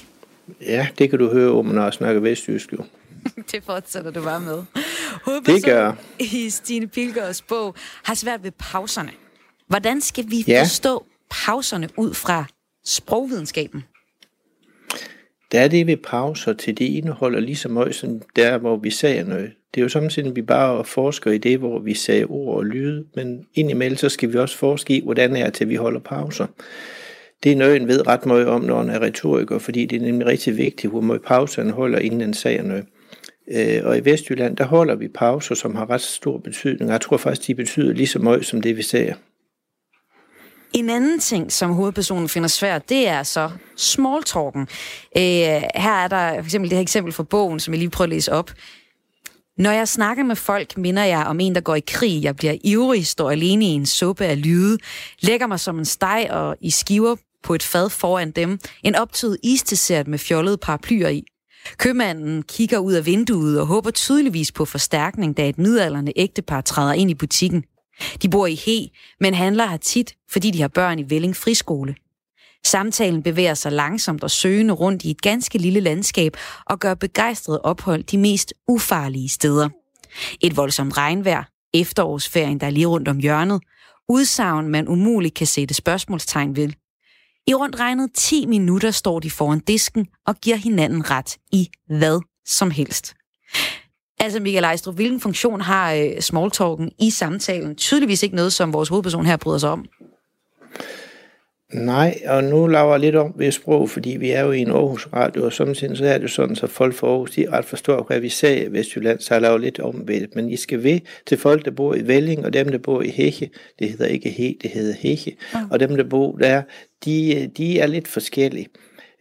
[0.62, 2.78] Ja, det kan du høre, når jeg snakker vestjysk, jo.
[3.52, 4.64] det fortsætter du bare med.
[5.46, 5.92] Det gør.
[6.20, 9.12] i Stine Pilgaards bog har svært ved pauserne.
[9.68, 10.62] Hvordan skal vi Ja.
[10.62, 12.46] forstå pauserne ud fra
[12.86, 13.84] sprogvidenskaben?
[15.52, 18.90] Der er det ved pauser til det indeholder lige så meget som der, hvor vi
[18.90, 19.52] siger noget.
[19.76, 22.66] Det er jo samtidig, at vi bare forsker i det, hvor vi siger ord og
[22.66, 26.00] lyde, men indimellem så skal vi også forske i, hvordan er det, til vi holder
[26.00, 26.48] pauser.
[27.44, 30.06] Det er noget, en ved ret meget om, når en er retoriker, fordi det er
[30.06, 32.86] nemlig rigtig vigtigt, hvor meget pauserne holder, inden en siger noget.
[33.52, 36.92] Øh, og i Vestjylland, der holder vi pauser, som har ret stor betydning.
[36.92, 39.14] Jeg tror faktisk, de betyder lige så meget som det, vi ser.
[40.74, 44.62] En anden ting, som hovedpersonen finder svært, det er så smalltalken.
[45.18, 45.24] Øh,
[45.76, 48.10] her er der for eksempel det her eksempel fra bogen, som jeg lige prøver at
[48.10, 48.52] læse op.
[49.58, 52.24] Når jeg snakker med folk, minder jeg om en, der går i krig.
[52.24, 54.78] Jeg bliver ivrig, står alene i en suppe af lyde,
[55.22, 58.60] lægger mig som en steg og i skiver på et fad foran dem.
[58.84, 61.24] En optøet isdessert med fjollede paraplyer i.
[61.78, 66.94] Købmanden kigger ud af vinduet og håber tydeligvis på forstærkning, da et midalderne ægtepar træder
[66.94, 67.64] ind i butikken.
[68.22, 71.96] De bor i He, men handler her tit, fordi de har børn i Velling Friskole.
[72.66, 77.60] Samtalen bevæger sig langsomt og søgende rundt i et ganske lille landskab og gør begejstret
[77.64, 79.70] ophold de mest ufarlige steder.
[80.42, 83.62] Et voldsomt regnvejr, efterårsferien, der er lige rundt om hjørnet,
[84.10, 86.70] udsagn, man umuligt kan sætte spørgsmålstegn ved.
[87.48, 92.22] I rundt regnet 10 minutter står de foran disken og giver hinanden ret i hvad
[92.46, 93.17] som helst.
[94.20, 97.76] Altså Michael Ejstrup, hvilken funktion har øh, smalltalken i samtalen?
[97.76, 99.86] Tydeligvis ikke noget, som vores hovedperson her bryder sig om.
[101.74, 104.72] Nej, og nu laver jeg lidt om ved sprog, fordi vi er jo i en
[104.72, 108.04] Aarhus Radio, og samtidig så er det sådan, så folk fra Aarhus, de ret forstår,
[108.04, 110.36] hvad vi sagde i Vestjylland, så jeg laver lidt om ved det.
[110.36, 113.10] Men I skal ved til folk, der bor i Velling, og dem, der bor i
[113.10, 113.50] Hække,
[113.80, 115.60] det hedder ikke He, det hedder Hække, ja.
[115.72, 116.62] og dem, der bor der,
[117.06, 118.68] de, de er lidt forskellige.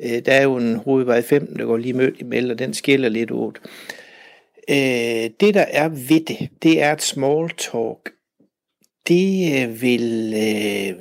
[0.04, 3.08] Øh, Der er jo en hovedvej 15, der går lige mødt imellem, og den skiller
[3.08, 3.52] lidt ud.
[4.70, 8.12] Øh, det, der er ved det, det er et small talk.
[9.08, 10.94] Det øh, vil øh,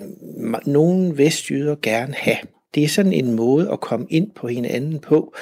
[0.66, 2.38] nogle vestjyder gerne have.
[2.76, 5.36] Det er sådan en måde at komme ind på hinanden på,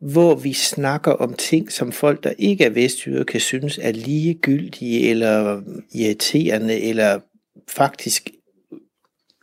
[0.00, 5.10] hvor vi snakker om ting, som folk, der ikke er vestjyder, kan synes er ligegyldige
[5.10, 5.62] eller
[5.94, 7.20] irriterende, eller
[7.68, 8.30] faktisk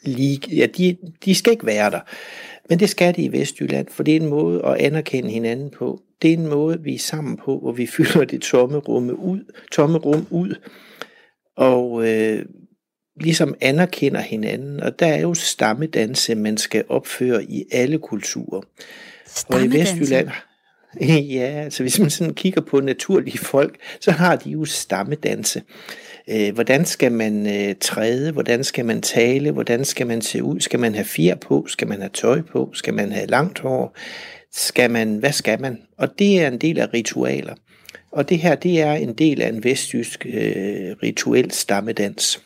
[0.04, 2.00] lige, ja, de, de skal ikke være der.
[2.72, 6.02] Men det skal de i Vestjylland, for det er en måde at anerkende hinanden på.
[6.22, 9.54] Det er en måde, vi er sammen på, hvor vi fylder det tomme, rumme ud,
[9.72, 10.56] tomme rum ud,
[11.58, 12.46] og øh,
[13.22, 14.80] ligesom anerkender hinanden.
[14.80, 18.62] Og der er jo stammedanse, man skal opføre i alle kulturer.
[19.48, 19.68] Og i?
[19.68, 20.30] Vestjylland,
[21.36, 25.62] ja, altså hvis man sådan kigger på naturlige folk, så har de jo stammedanse.
[26.30, 28.32] Øh, hvordan skal man øh, træde?
[28.32, 29.52] Hvordan skal man tale?
[29.52, 30.60] Hvordan skal man se ud?
[30.60, 31.66] Skal man have fjer på?
[31.68, 32.72] Skal man have tøj på?
[32.74, 33.98] Skal man have langt hår?
[34.54, 35.82] Skal man, hvad skal man?
[35.98, 37.56] Og det er en del af ritualer.
[38.12, 42.42] Og det her, det er en del af en vestjysk øh, rituel stammedans.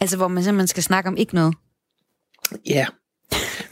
[0.00, 1.54] Altså, hvor man simpelthen skal snakke om ikke noget.
[2.66, 2.86] Ja,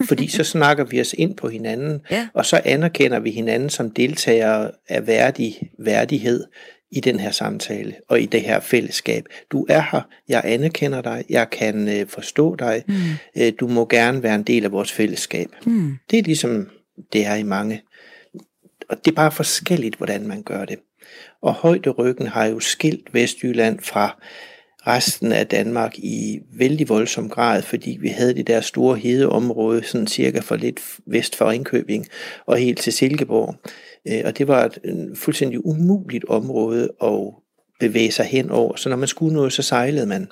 [0.08, 2.28] fordi så snakker vi os ind på hinanden, Ja.
[2.34, 6.44] og så anerkender vi hinanden som deltagere af værdig, værdighed
[6.90, 9.24] i den her samtale og i det her fællesskab.
[9.52, 12.94] Du er her, jeg anerkender dig, jeg kan øh, forstå dig, mm.
[13.36, 15.48] øh, du må gerne være en del af vores fællesskab.
[15.66, 15.96] Mm.
[16.10, 16.68] Det er ligesom
[17.12, 17.82] det er i mange.
[18.88, 20.78] Og det er bare forskelligt, hvordan man gør det.
[21.42, 24.22] Og højderyggen har jo skilt Vestjylland fra
[24.88, 30.06] resten af Danmark i vældig voldsom grad, fordi vi havde det der store hedeområde, sådan
[30.06, 32.06] cirka for lidt vest for Ringkøbing
[32.46, 33.54] og helt til Silkeborg.
[34.08, 34.78] Øh, og det var et
[35.14, 37.34] fuldstændig umuligt område at
[37.80, 38.76] bevæge sig hen over.
[38.76, 40.28] Så når man skulle noget, så sejlede man.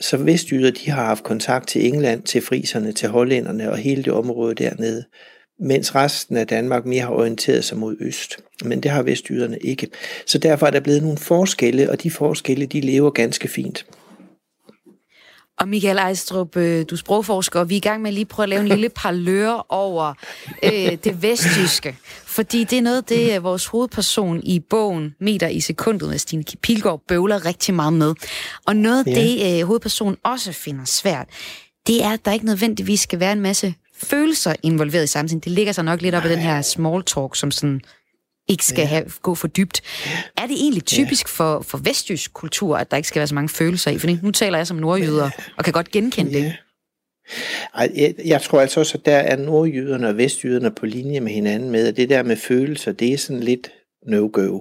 [0.00, 4.12] Så vestjyder, de har haft kontakt til England, til friserne, til hollænderne og hele det
[4.12, 5.04] område dernede.
[5.60, 8.36] Mens resten af Danmark mere har orienteret sig mod øst.
[8.64, 9.88] Men det har vestjyderne ikke.
[10.26, 13.86] Så derfor er der blevet nogle forskelle, og de forskelle, de lever ganske fint.
[15.58, 18.24] Og Michael Ejstrup, øh, du er sprogforsker, og vi er i gang med at lige
[18.24, 20.14] prøve at lave en lille parlør over
[20.62, 21.96] øh, det vestjyske.
[22.26, 26.44] Fordi det er noget, det øh, vores hovedperson i bogen Meter i sekundet med Stine
[26.62, 28.14] Pilgaard bøvler rigtig meget med.
[28.66, 29.20] Og noget af Ja.
[29.20, 31.28] det, øh, hovedpersonen også finder svært,
[31.86, 35.40] det er, at der ikke nødvendigvis skal være en masse følelser involveret i samtalen.
[35.40, 37.80] Det ligger sig nok lidt op i den her small talk, som sådan
[38.48, 38.86] ikke skal ja.
[38.86, 39.82] have, gå for dybt.
[40.36, 43.48] Er det egentlig typisk for, for vestjysk kultur, at der ikke skal være så mange
[43.48, 43.98] følelser i?
[43.98, 46.56] Fordi nu taler jeg som nordjyder, og kan godt genkende det.
[47.74, 51.32] Ej, jeg, jeg tror altså også, at der er nordjyderne og vestjyderne på linje med
[51.32, 53.70] hinanden med, at det der med følelser, det er sådan lidt
[54.06, 54.60] no-go.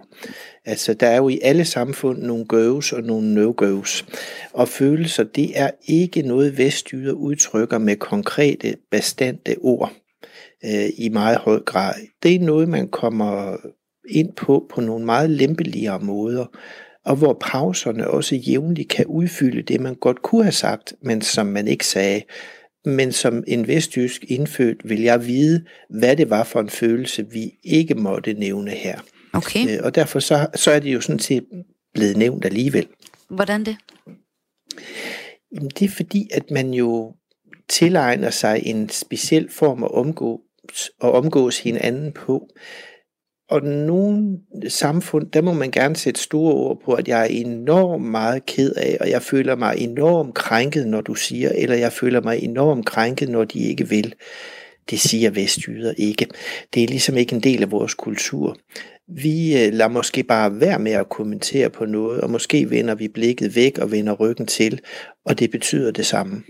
[0.65, 4.05] Altså, der er jo i alle samfund nogle goes og nogle no-goes.
[4.53, 9.91] Og følelser, det er ikke noget vestjyder udtrykker med konkrete, bestandte ord
[10.65, 11.93] øh, i meget høj grad.
[12.23, 13.57] Det er noget, man kommer
[14.09, 16.45] ind på på nogle meget lempeligere måder,
[17.05, 21.45] og hvor pauserne også jævnligt kan udfylde det, man godt kunne have sagt, men som
[21.45, 22.21] man ikke sagde.
[22.85, 27.53] Men som en vestjysk indfødt vil jeg vide, hvad det var for en følelse, vi
[27.63, 28.99] ikke måtte nævne her.
[29.35, 29.77] Okay.
[29.77, 31.45] Øh, Og derfor så, så er det jo sådan set
[31.93, 32.87] blevet nævnt alligevel.
[33.29, 33.77] Hvordan det?
[35.55, 37.13] Jamen, det er fordi, at man jo
[37.69, 42.47] tilegner sig en speciel form at omgås, at omgås hinanden på.
[43.49, 48.05] Og nogle samfund, der må man gerne sætte store ord på, at jeg er enormt
[48.05, 52.21] meget ked af, og jeg føler mig enormt krænket, når du siger, eller jeg føler
[52.21, 54.13] mig enormt krænket, når de ikke vil.
[54.89, 56.27] Det siger vestjyder ikke.
[56.73, 58.57] Det er ligesom ikke en del af vores kultur.
[59.07, 63.07] Vi øh, lader måske bare være med at kommentere på noget, og måske vender vi
[63.07, 64.79] blikket væk og vender ryggen til,
[65.25, 66.43] og det betyder det samme.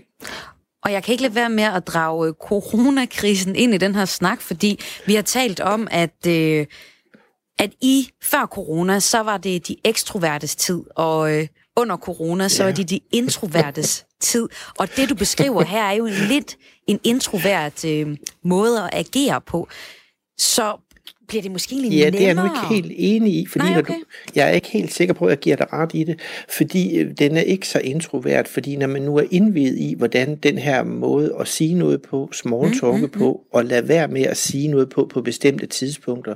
[0.84, 4.04] Og jeg kan ikke lade være med at drage øh, coronakrisen ind i den her
[4.04, 6.66] snak, fordi vi har talt om, at, øh,
[7.58, 12.62] at i før corona, så var det de ekstrovertes tid, og øh, under corona, så
[12.62, 12.68] Ja.
[12.68, 14.48] var det de introvertes tid.
[14.78, 16.56] Og det, du beskriver her, er jo en lidt
[16.86, 19.68] en introvert øh, måde at agere på.
[20.38, 20.76] Så
[21.28, 22.64] bliver det måske egentlig Ja, det er jeg nu nemmere.
[22.72, 23.94] ikke helt enig i, fordi Nej, når okay.
[23.94, 24.00] du,
[24.34, 27.12] jeg er ikke helt sikker på, at jeg giver dig ret i det, fordi øh,
[27.18, 30.82] den er ikke så introvert, fordi når man nu er indvidet i, hvordan den her
[30.82, 34.88] måde at sige noget på, smalltalke mm, på, og lade være med at sige noget
[34.88, 36.34] på på bestemte tidspunkter,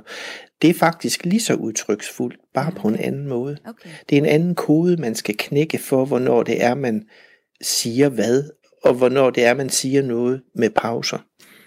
[0.61, 3.57] det er faktisk lige så udtryksfuldt, bare på en anden måde.
[3.67, 3.89] Okay.
[4.09, 7.03] Det er en anden kode, man skal knække for, hvornår det er, man
[7.61, 8.43] siger hvad,
[8.83, 11.17] og hvornår det er, man siger noget med pauser.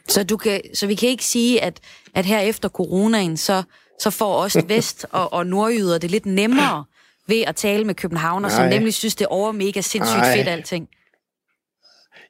[0.08, 1.80] Så, du kan, så vi kan ikke sige, at,
[2.14, 3.62] at her efter coronaen, så,
[4.00, 6.84] så får os vest- og, og nordjyder det lidt nemmere
[7.28, 8.70] ved at tale med københavner, som Nej.
[8.70, 10.36] nemlig synes, det er over mega sindssygt Nej.
[10.36, 10.88] fedt alting.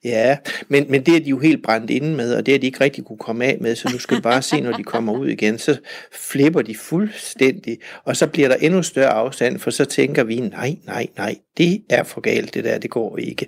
[0.05, 0.37] Ja,
[0.69, 2.81] men, men det er de jo helt brændt inde med, og det er de ikke
[2.81, 5.29] rigtig kunne komme af med, så nu skal du bare se, når de kommer ud
[5.29, 5.77] igen, så
[6.13, 10.77] flipper de fuldstændig, og så bliver der endnu større afstand, for så tænker vi, nej,
[10.87, 13.47] nej, nej, det er for galt det der, det går ikke.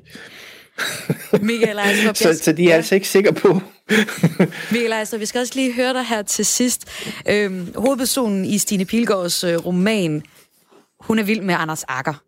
[1.41, 3.61] Michael Ejstrup, Så, så de er altså ikke sikre på,
[4.73, 6.85] Michael Ejstrup, vi skal også lige høre dig her til sidst.
[7.29, 10.23] Øhm, hovedpersonen i Stine Pilgaards øh, roman,
[11.01, 12.26] hun er vild med Anders Akker.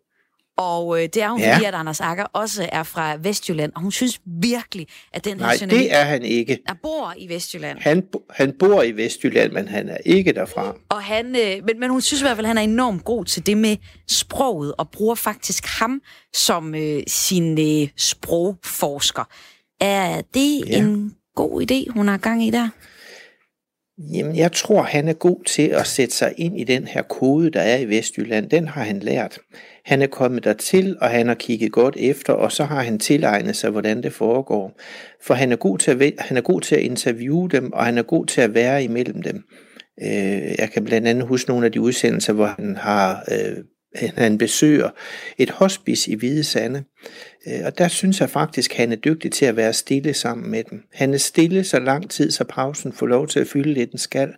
[0.59, 1.53] Og øh, det er hun, ja.
[1.53, 5.45] Fordi at Anders Akker også er fra Vestjylland, og hun synes virkelig, at den her
[5.45, 6.57] nej, journalist, det er han ikke.
[6.67, 10.75] der bor i Vestjylland, Han, han bor i Vestjylland, men han er ikke derfra.
[10.89, 13.25] Og han, øh, men, men hun synes i hvert fald, at han er enormt god
[13.25, 16.01] til det med sproget, og bruger faktisk ham
[16.35, 19.23] som øh, sin øh, sprogforsker.
[19.81, 20.63] Er det.
[20.69, 20.77] Ja.
[20.77, 22.69] en god idé, hun har gang i der?
[23.99, 27.49] Jamen, jeg tror, han er god til at sætte sig ind i den her kode,
[27.49, 28.49] der er i Vestjylland.
[28.49, 29.39] Den har han lært.
[29.85, 33.55] Han er kommet dertil, og han har kigget godt efter, og så har han tilegnet
[33.55, 34.79] sig, hvordan det foregår.
[35.21, 37.97] For han er god til at, han er god til at interviewe dem, og han
[37.97, 39.43] er god til at være imellem dem.
[40.01, 43.57] Øh, jeg kan blandt andet huske nogle af de udsendelser, hvor han har øh,
[43.95, 44.89] han- besøger
[45.37, 46.83] et hospice i Hvide Sande.
[47.47, 50.51] Øh, Og der synes jeg faktisk, at han er dygtig til at være stille sammen
[50.51, 50.81] med dem.
[50.93, 53.97] Han er stille så lang tid, så pausen får lov til at fylde lidt en
[53.97, 54.33] skal.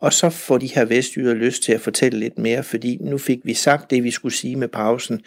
[0.00, 3.38] Og så får de her vestjyder lyst til at fortælle lidt mere, fordi nu fik
[3.44, 5.20] vi sagt det, vi skulle sige med pausen.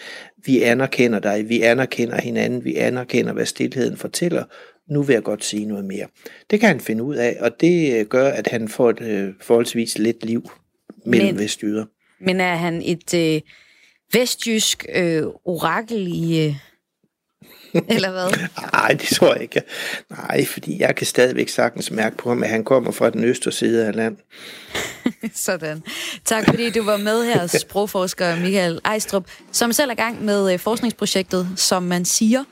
[0.46, 4.44] Vi anerkender dig, vi anerkender hinanden, vi anerkender, hvad stillheden fortæller.
[4.90, 6.08] Nu vil jeg godt sige noget mere.
[6.52, 9.30] Det kan han finde ud af, og det øh, gør, at han får et øh,
[9.42, 10.50] forholdsvis let liv
[11.06, 11.86] mellem Men- vestjyder.
[12.26, 13.42] Men er han et øh,
[14.14, 16.46] vestjysk øh, orakel i...
[16.46, 16.56] Øh,
[17.96, 18.48] eller hvad?
[18.74, 19.62] Nej, det tror jeg ikke.
[20.10, 23.52] Nej, fordi jeg kan stadigvæk sagtens mærke på ham, at han kommer fra den østre
[23.52, 24.18] side af land.
[25.34, 25.84] Sådan.
[26.26, 30.60] Tak fordi du var med her, sprogforsker Michael Ejstrup, som selv er gang med øh,
[30.60, 32.44] forskningsprojektet, som man siger,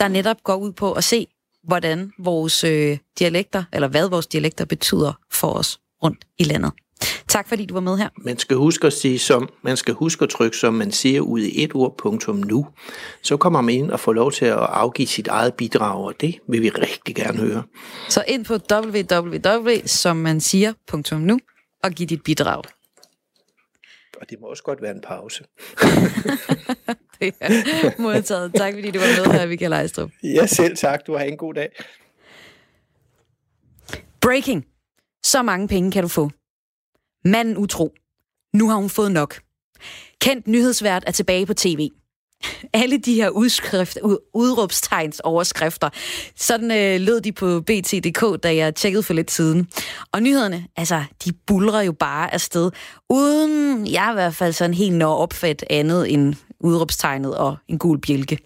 [0.00, 1.26] der netop går ud på at se,
[1.64, 6.72] hvordan vores øh, dialekter, eller hvad vores dialekter betyder for os rundt i landet.
[7.28, 8.08] Tak fordi du var med her.
[8.18, 11.40] Man skal huske at sige som, man skal huske at trykke, som man siger ud
[11.40, 12.66] i et ord, punktum nu.
[13.22, 16.38] Så kommer man ind og får lov til at afgive sit eget bidrag, og det
[16.48, 17.62] vil vi rigtig gerne høre.
[18.08, 21.38] Så ind på www, som man siger, punktum nu,
[21.82, 22.62] og giv dit bidrag.
[24.20, 25.44] Og det må også godt være en pause.
[27.20, 28.54] Det er modtaget.
[28.54, 30.10] Tak fordi du var med her, Michael Ejstrup.
[30.22, 31.06] Ja, selv tak.
[31.06, 31.68] Du har en god dag.
[34.20, 34.64] Breaking.
[35.24, 36.30] Så mange penge kan du få.
[37.24, 37.94] Manden utro.
[38.54, 39.40] Nu har hun fået nok.
[40.20, 41.88] Kendt nyhedsvært er tilbage på tv.
[42.72, 43.98] Alle de her udskrift,
[44.34, 45.90] udråbstegns overskrifter,
[46.36, 49.68] sådan øh, lød de på BT.dk, da jeg tjekkede for lidt siden.
[50.12, 52.70] Og nyhederne, altså, de bulrer jo bare afsted,
[53.10, 58.00] uden jeg i hvert fald sådan helt når opfat andet end udråbstegnet og en gul
[58.00, 58.38] bjælke.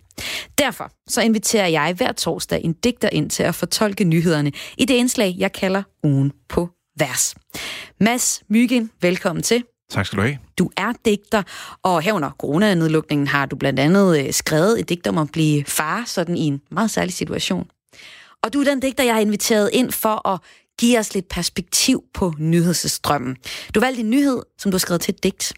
[0.58, 4.94] Derfor så inviterer jeg hver torsdag en digter ind til at fortolke nyhederne i det
[4.94, 6.68] indslag, jeg kalder ugen på
[6.98, 7.34] vers.
[8.00, 9.64] Mads Myggen, velkommen til.
[9.90, 10.38] Tak skal du have.
[10.58, 11.42] Du er digter,
[11.82, 15.64] og her under coronanedlukningen har du blandt andet øh, skrevet et digt om at blive
[15.64, 17.70] far, sådan i en meget særlig situation.
[18.42, 20.40] Og du er den digter, jeg har inviteret ind for at
[20.78, 23.36] give os lidt perspektiv på nyhedsstrømmen.
[23.74, 25.52] Du valgte en nyhed, som du har skrevet til et digt.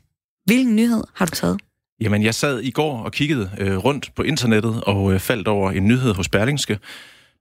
[0.45, 1.61] Hvilken nyhed har du taget?
[2.01, 5.71] Jamen, jeg sad i går og kiggede øh, rundt på internettet og øh, faldt over
[5.71, 6.79] en nyhed hos Berlingske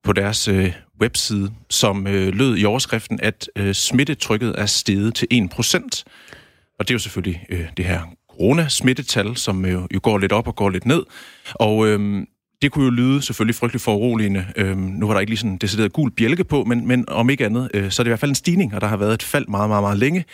[0.03, 5.27] på deres øh, webside, som øh, lød i overskriften, at øh, smittetrykket er steget til
[5.33, 6.03] 1%.
[6.79, 10.47] Og det er jo selvfølgelig øh, det her coronasmittetal, som øh, jo går lidt op
[10.47, 11.03] og går lidt ned.
[11.53, 12.25] Og øh,
[12.61, 14.45] det kunne jo lyde selvfølgelig frygteligt foruroligende.
[14.55, 17.29] Øh, nu var der ikke lige sådan en decideret gul bjælke på, men, men om
[17.29, 19.13] ikke andet, øh, så er det i hvert fald en stigning, og der har været
[19.13, 20.25] et fald meget, meget, meget længe.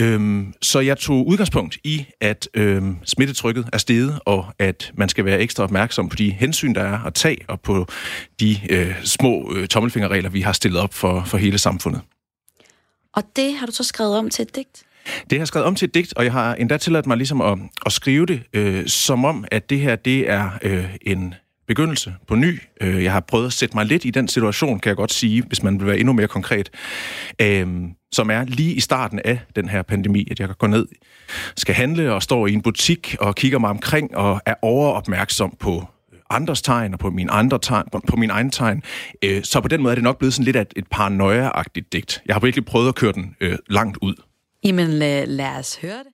[0.00, 5.24] Øhm, så jeg tog udgangspunkt i, at øhm, smittetrykket er steget, og at man skal
[5.24, 7.86] være ekstra opmærksom på de hensyn, der er at tage, og på
[8.40, 12.00] de øh, små øh, tommelfingerregler, vi har stillet op for, for hele samfundet.
[13.14, 14.84] Og det har du så skrevet om til et digt?
[15.30, 17.40] Det har jeg skrevet om til et digt, og jeg har endda tilladt mig ligesom
[17.40, 21.34] at, at skrive det, øh, som om, at det her det er øh, en
[21.68, 22.60] begyndelse på ny.
[22.80, 25.42] Øh, jeg har prøvet at sætte mig lidt i den situation, kan jeg godt sige,
[25.42, 26.70] hvis man vil være endnu mere konkret,
[27.40, 27.66] øh,
[28.12, 30.86] som er lige i starten af den her pandemi, at jeg kan gå ned,
[31.56, 35.84] skal handle og står i en butik og kigger mig omkring og er overopmærksom på
[36.12, 38.82] øh, andres tegn og på min, andre tegn, på min egen tegn.
[39.24, 42.22] Øh, så på den måde er det nok blevet sådan lidt et paranoia-agtigt digt.
[42.26, 44.14] Jeg har virkelig prøvet at køre den øh, langt ud.
[44.64, 46.12] Jamen, lad, lad os høre det.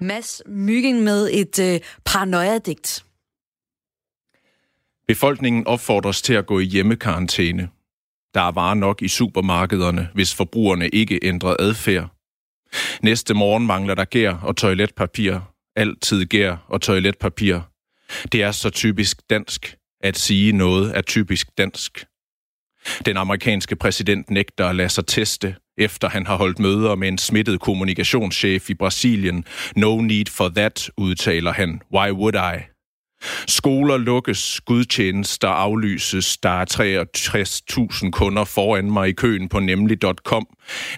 [0.00, 3.04] Mads Mygging med et øh, paranoia-digt.
[5.10, 7.68] Befolkningen opfordres til at gå i hjemmekarantæne.
[8.34, 12.08] Der er varer nok i supermarkederne, hvis forbrugerne ikke ændrer adfærd.
[13.02, 15.38] Næste morgen mangler der gær og toiletpapir.
[15.76, 17.58] Altid gær og toiletpapir.
[18.32, 19.76] Det er så typisk dansk.
[20.00, 22.06] At sige noget er typisk dansk.
[23.06, 27.18] Den amerikanske præsident nægter at lade sig teste, efter han har holdt møder med en
[27.18, 29.44] smittet kommunikationschef i Brasilien.
[29.76, 31.82] No need for that, udtaler han.
[31.94, 32.79] Why would I?
[33.48, 37.04] Skoler lukkes, gudtjenester aflyses, der er
[38.04, 40.46] 63.000 kunder foran mig i køen på nemlig.com.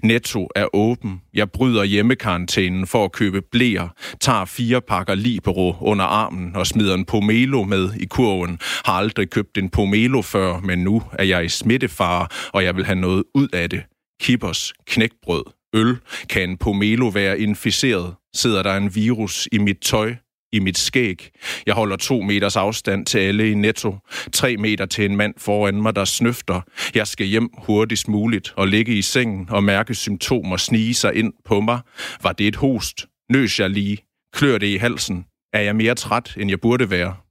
[0.03, 1.21] Netto er åben.
[1.35, 3.89] Jeg bryder hjemmekarantænen for at købe blæer,
[4.21, 8.59] tager fire pakker Libero under armen og smider en pomelo med i kurven.
[8.85, 12.85] Har aldrig købt en pomelo før, men nu er jeg i smittefare, og jeg vil
[12.85, 13.83] have noget ud af det.
[14.21, 15.45] Kippers, knækbrød,
[15.75, 15.97] øl.
[16.29, 18.15] Kan en pomelo være inficeret?
[18.35, 20.15] Sidder der en virus i mit tøj?
[20.53, 21.31] I mit skæg.
[21.67, 23.97] Jeg holder to meters afstand til alle i netto.
[24.33, 26.61] Tre meter til en mand foran mig, der snøfter.
[26.95, 31.33] Jeg skal hjem hurtigst muligt og ligge i sengen og mærke symptomer snige sig ind
[31.45, 31.81] på mig.
[32.23, 33.07] Var det et host?
[33.31, 33.99] Nøs jeg lige?
[34.33, 35.25] Klør det i halsen?
[35.53, 37.22] Er jeg mere træt, end jeg burde være?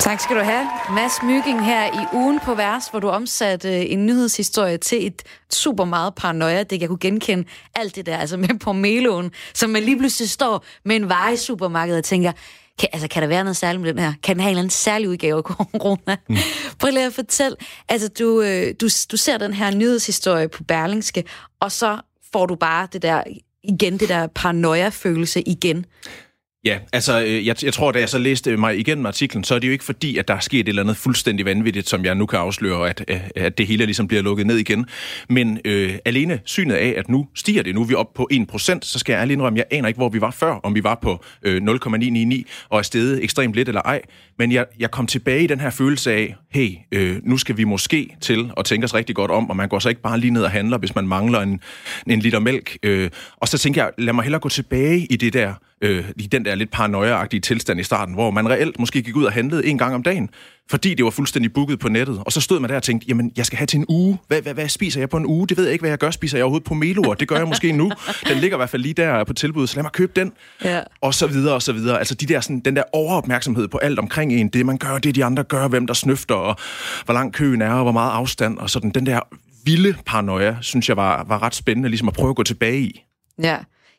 [0.00, 0.66] Tak skal du have.
[0.94, 5.22] Mads Mygging her i ugen på vers, hvor du omsatte en nyhedshistorie til et
[5.52, 6.62] super meget paranoia.
[6.62, 7.44] Det jeg kunne genkende
[7.74, 11.36] alt det der, altså med Meloen, som man lige pludselig står med en vare i
[11.36, 12.32] supermarkedet og tænker,
[12.78, 14.12] kan, altså, kan der være noget særligt med den her?
[14.22, 16.16] Kan den have en eller anden særlig udgave af corona?
[16.28, 16.36] Mm.
[16.80, 17.56] Prøv lige at fortælle.
[17.88, 21.24] Altså, du, øh, du, du ser den her nyhedshistorie på Berlingske,
[21.60, 21.98] og så
[22.32, 23.22] får du bare det der,
[23.62, 25.86] igen det der paranoia-følelse igen.
[26.66, 29.54] Ja, altså øh, jeg, jeg tror, da jeg så læste øh, mig igennem artiklen, så
[29.54, 32.04] er det jo ikke fordi, at der er sket et eller andet fuldstændig vanvittigt, som
[32.04, 34.86] jeg nu kan afsløre, at, øh, at det hele ligesom bliver lukket ned igen.
[35.28, 38.78] Men øh, alene synet af, at nu stiger det, nu er vi op på 1%,
[38.82, 40.98] så skal jeg ærligt indrømme, jeg aner ikke, hvor vi var før, om vi var
[41.02, 44.02] på øh, 0,999 og er steget ekstremt lidt eller ej.
[44.38, 47.64] Men jeg, jeg kom tilbage i den her følelse af, hey, øh, nu skal vi
[47.64, 50.30] måske til at tænke os rigtig godt om, og man går så ikke bare lige
[50.30, 51.60] ned og handler, hvis man mangler en,
[52.06, 52.76] en liter mælk.
[52.82, 56.22] Øh, og så tænker jeg, lad mig hellere gå tilbage i det der øh, i
[56.22, 59.66] den der lidt paranoia-agtige tilstand i starten, hvor man reelt måske gik ud og handlede
[59.66, 60.30] en gang om dagen,
[60.70, 62.22] fordi det var fuldstændig booket på nettet.
[62.26, 64.18] Og så stod man der og tænkte, jamen, jeg skal have til en uge.
[64.28, 65.46] Hvad, hvad, hvad spiser jeg på en uge?
[65.46, 66.10] Det ved jeg ikke, hvad jeg gør.
[66.10, 67.14] Spiser jeg overhovedet på meloer?
[67.14, 67.92] Det gør jeg måske nu.
[68.28, 70.32] Den ligger i hvert fald lige der på tilbud, så lad mig købe den.
[70.64, 70.80] Ja.
[71.00, 71.98] Og så videre, og så videre.
[71.98, 74.48] Altså de der, sådan, den der overopmærksomhed på alt omkring en.
[74.48, 76.56] Det, man gør, det de andre gør, hvem der snøfter, og
[77.04, 78.90] hvor lang køen er, og hvor meget afstand, og sådan.
[78.90, 79.20] Den der
[79.64, 83.02] vilde paranoia, synes jeg var, var ret spændende ligesom at prøve at gå tilbage i.
[83.42, 83.56] Ja,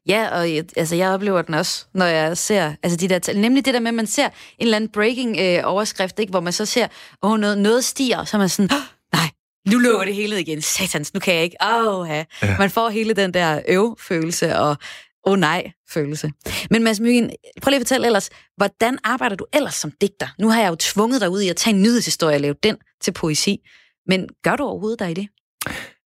[0.07, 3.65] Ja, og jeg, altså, jeg oplever den også, når jeg ser, altså de der, nemlig
[3.65, 6.65] det der med, at man ser en eller anden breaking-overskrift, øh, ikke, hvor man så
[6.65, 6.87] ser,
[7.23, 8.83] åh, oh, noget, noget stiger, så er man sådan, oh,
[9.19, 9.29] nej,
[9.73, 12.25] nu lukker det hele igen, satans, nu kan jeg ikke, åh, oh, ja.
[12.59, 16.31] Man får hele den der øv-følelse, og åh oh, nej-følelse.
[16.69, 17.31] Men Mads Myggen,
[17.61, 20.27] prøv lige at fortælle ellers, hvordan arbejder du ellers som digter?
[20.39, 22.77] Nu har jeg jo tvunget dig ud i at tage en nyhedshistorie og lave den
[23.01, 23.57] til poesi,
[24.07, 25.27] men gør du overhovedet dig i det?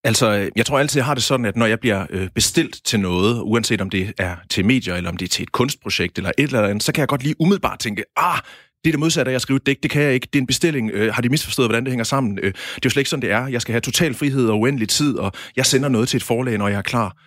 [0.04, 3.00] Altså, jeg tror altid, jeg har det sådan, at når jeg bliver øh, bestilt til
[3.00, 6.32] noget, uanset om det er til medier, eller om det er til et kunstprojekt, eller
[6.38, 8.38] et eller andet, så kan jeg godt lige umiddelbart tænke, ah,
[8.84, 10.28] det er det modsatte af at skrive et digt, det kan jeg ikke.
[10.34, 10.92] Det er en bestilling.
[10.94, 12.40] Øh, har de misforstået, hvordan det hænger sammen?
[12.40, 13.48] Øh, det er jo slet ikke sådan, det er.
[13.48, 16.58] Jeg skal have total frihed og uendelig tid, og jeg sender noget til et forlag,
[16.58, 17.18] når jeg er klar.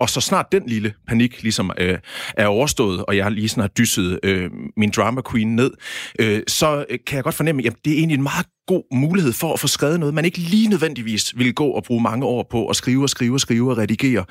[0.00, 1.98] Og så snart den lille panik ligesom øh,
[2.36, 5.70] er overstået, og jeg lige sådan har dysset øh, min drama queen ned,
[6.18, 9.32] øh, så øh, kan jeg godt fornemme, at det er egentlig en meget god mulighed
[9.32, 12.46] for at få skrevet noget, man ikke lige nødvendigvis ville gå og bruge mange år
[12.50, 14.24] på at skrive og skrive og skrive og redigere.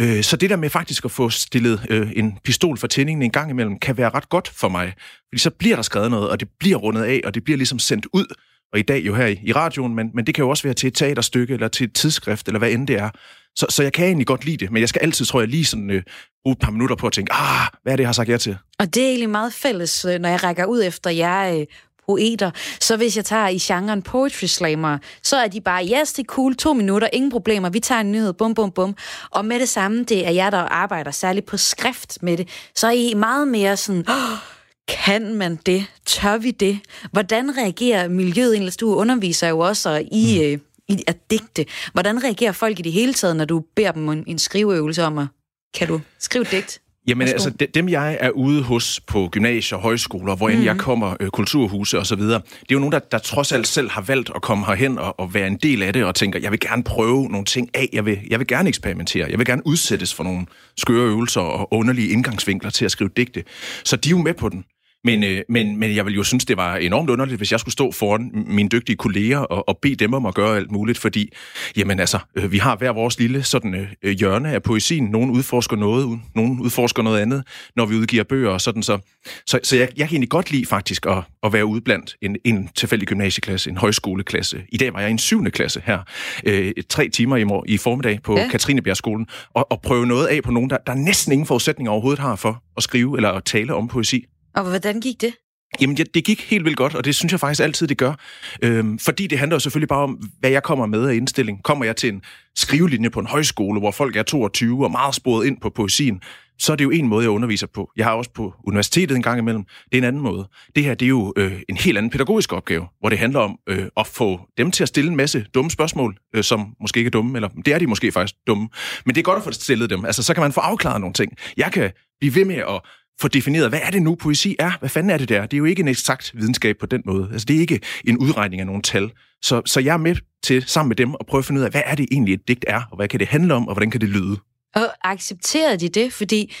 [0.00, 3.30] Øh, så det der med faktisk at få stillet øh, en pistol for tændingen en
[3.30, 4.92] gang imellem, kan være ret godt for mig.
[5.28, 7.78] Fordi så bliver der skrevet noget, og det bliver rundet af, og det bliver ligesom
[7.78, 8.26] sendt ud.
[8.72, 10.74] Og i dag jo her i, i radioen, men, men det kan jo også være
[10.74, 13.10] til et teaterstykke, eller til et tidsskrift, eller hvad end det er.
[13.56, 15.64] Så, så jeg kan egentlig godt lide det, men jeg skal altid, tror jeg, lige
[15.64, 16.02] sådan øh,
[16.44, 18.36] bruge et par minutter på at tænke, ah, hvad er det, jeg har sagt ja
[18.36, 18.56] til?
[18.78, 21.66] Og det er egentlig meget fælles, øh, når jeg rækker ud efter jer øh,
[22.08, 22.50] poeter.
[22.80, 26.26] Så hvis jeg tager i genren poetry slammer, så er de bare, yes, det er
[26.26, 28.96] cool, to minutter, ingen problemer, vi tager en nyhed, bum, bum, bum.
[29.30, 32.86] Og med det samme, det er jer, der arbejder særligt på skrift med det, så
[32.86, 34.55] er I meget mere sådan, oh,
[34.88, 35.86] kan man det?
[36.06, 36.78] Tør vi det?
[37.12, 38.52] Hvordan reagerer miljøet?
[38.52, 40.44] Egentlig, du underviser jo også i, mm.
[40.44, 41.66] øh, i at digte.
[41.92, 45.18] Hvordan reagerer folk i det hele taget, når du beder dem en, en skriveøvelse om
[45.18, 45.26] at,
[45.74, 46.80] kan du skrive digt?
[47.08, 50.64] Jamen altså, de, dem jeg er ude hos på gymnasier, højskoler, hvor end mm.
[50.64, 52.40] jeg kommer, øh, kulturhuse osv., det er
[52.72, 55.46] jo nogen, der, der trods alt selv har valgt at komme herhen og, og være
[55.46, 58.18] en del af det, og tænker, jeg vil gerne prøve nogle ting af, jeg vil,
[58.30, 62.70] jeg vil gerne eksperimentere, jeg vil gerne udsættes for nogle skøre øvelser og underlige indgangsvinkler
[62.70, 63.44] til at skrive digte.
[63.84, 64.64] Så de er jo med på den.
[65.06, 67.72] Men, øh, men, men jeg vil jo synes, det var enormt underligt, hvis jeg skulle
[67.72, 71.32] stå foran mine dygtige kolleger og, og bede dem om at gøre alt muligt, fordi
[71.76, 75.04] jamen altså, øh, vi har hver vores lille sådan, øh, hjørne af poesien.
[75.04, 77.44] Nogen udforsker noget, nogen udforsker noget andet,
[77.76, 78.82] når vi udgiver bøger og sådan.
[78.82, 78.98] Så,
[79.46, 82.36] så, så jeg, jeg kan egentlig godt lide faktisk at, at være ude blandt en,
[82.44, 84.62] en tilfældig gymnasieklasse, en højskoleklasse.
[84.68, 85.98] I dag var jeg i en syvende klasse her,
[86.46, 88.48] øh, tre timer i, mor, i formiddag på ja.
[88.48, 92.36] Katrinebjergskolen, og, og prøve noget af på nogen, der, der næsten ingen forudsætninger overhovedet har
[92.36, 94.26] for at skrive eller at tale om poesi.
[94.56, 95.34] Og hvordan gik det?
[95.80, 98.14] Jamen, ja, det gik helt vildt godt, og det synes jeg faktisk altid, det gør.
[98.62, 101.62] Øhm, fordi det handler jo selvfølgelig bare om, hvad jeg kommer med af indstilling.
[101.62, 102.22] Kommer jeg til en
[102.56, 106.20] skrivelinje på en højskole, hvor folk er 22 og meget sporet ind på poesien,
[106.58, 107.90] så er det jo en måde, jeg underviser på.
[107.96, 109.64] Jeg har også på universitetet en gang imellem.
[109.64, 110.48] Det er en anden måde.
[110.76, 113.58] Det her, det er jo øh, en helt anden pædagogisk opgave, hvor det handler om
[113.68, 117.08] øh, at få dem til at stille en masse dumme spørgsmål, øh, som måske ikke
[117.08, 118.68] er dumme, eller det er de måske faktisk dumme.
[119.06, 120.04] Men det er godt at få stillet dem.
[120.04, 121.32] Altså, så kan man få afklaret nogle ting.
[121.56, 121.90] Jeg kan
[122.20, 122.80] blive ved med at
[123.20, 124.72] få defineret, hvad er det nu, poesi er?
[124.78, 125.42] Hvad fanden er det der?
[125.42, 127.28] Det er jo ikke en eksakt videnskab på den måde.
[127.32, 129.10] Altså, det er ikke en udregning af nogle tal.
[129.42, 131.70] Så, så jeg er med til, sammen med dem, at prøve at finde ud af,
[131.70, 133.90] hvad er det egentlig, et digt er, og hvad kan det handle om, og hvordan
[133.90, 134.36] kan det lyde?
[134.74, 136.12] Og accepterede de det?
[136.12, 136.54] Fordi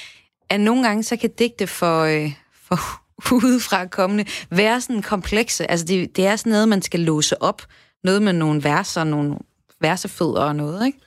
[0.50, 2.32] at nogle gange, så kan digte for, øh,
[2.62, 5.70] for udefra kommende være sådan komplekse.
[5.70, 7.62] Altså, det, det er sådan noget, man skal låse op.
[8.04, 9.36] Noget med nogle verser, nogle
[9.80, 10.98] versefødder og noget, ikke?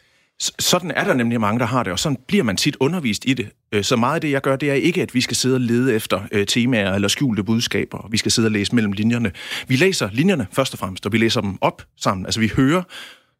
[0.59, 3.33] Sådan er der nemlig mange, der har det, og sådan bliver man tit undervist i
[3.33, 3.49] det.
[3.71, 5.61] Øh, så meget af det, jeg gør, det er ikke, at vi skal sidde og
[5.61, 8.07] lede efter øh, temaer eller skjulte budskaber.
[8.11, 9.31] Vi skal sidde og læse mellem linjerne.
[9.67, 12.25] Vi læser linjerne først og fremmest, og vi læser dem op sammen.
[12.25, 12.83] Altså vi hører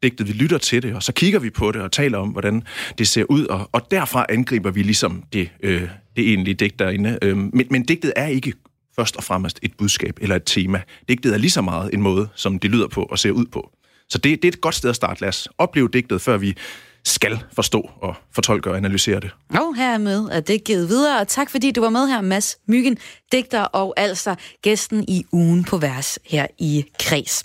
[0.03, 2.63] digtet, vi lytter til det, og så kigger vi på det og taler om, hvordan
[2.97, 5.81] det ser ud, og, og derfra angriber vi ligesom det, øh,
[6.15, 7.19] det egentlige digt derinde.
[7.21, 8.53] Øh, men, men digtet er ikke
[8.95, 10.81] først og fremmest et budskab eller et tema.
[11.09, 13.71] Digtet er lige så meget en måde, som det lyder på og ser ud på.
[14.09, 15.21] Så det, det er et godt sted at starte.
[15.21, 16.57] Lad os opleve digtet, før vi
[17.09, 19.31] skal forstå og fortolke og analysere det.
[19.49, 22.21] Og her er med at det givet videre, og tak fordi du var med her,
[22.21, 22.97] Mads Myggen,
[23.31, 27.43] digter og altså gæsten i ugen på vers her i Kreds.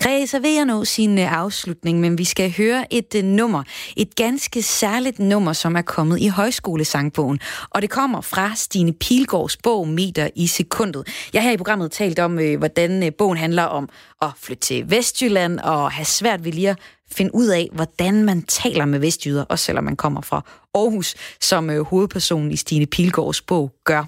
[0.00, 3.62] Kreds er ved at nå sin øh, afslutning, men vi skal høre et uh, nummer.
[3.96, 7.40] Et ganske særligt nummer, som er kommet i højskolesangbogen.
[7.70, 11.08] Og det kommer fra Stine Pilgaards bog Meter i sekundet.
[11.32, 13.88] Jeg har i programmet talt om, øh, hvordan bogen handler om
[14.22, 16.78] at flytte til Vestjylland og have svært ved lige at
[17.12, 20.42] finde ud af, hvordan man taler med vestjyder, også selvom man kommer fra
[20.74, 24.04] Aarhus, som øh, hovedpersonen i Stine Pilgaards bog gør.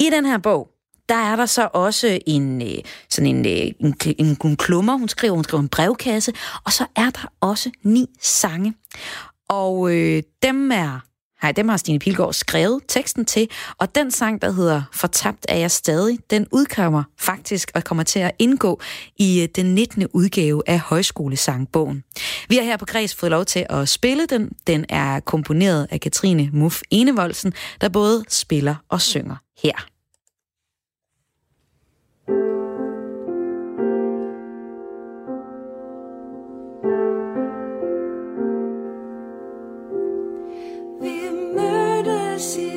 [0.00, 0.68] I den her bog,
[1.08, 2.78] der er der så også en, øh,
[3.10, 6.32] sådan en, øh, en, en, en klummer, hun skriver, hun skriver en brevkasse,
[6.64, 8.74] og så er der også ni sange.
[9.48, 11.00] Og øh, dem er
[11.44, 15.56] Nej, dem har Stine Pilgaard skrevet teksten til, og den sang, der hedder Fortabt er
[15.56, 18.80] jeg stadig, den udkommer faktisk og kommer til at indgå
[19.16, 20.06] i øh, den 19.
[20.12, 22.04] udgave af Højskolesangbogen.
[22.48, 24.52] Vi har her på Græs fået lov til at spille den.
[24.66, 29.93] Den er komponeret af Katrine Muff Enevoldsen, der både spiller og synger her.
[42.44, 42.73] see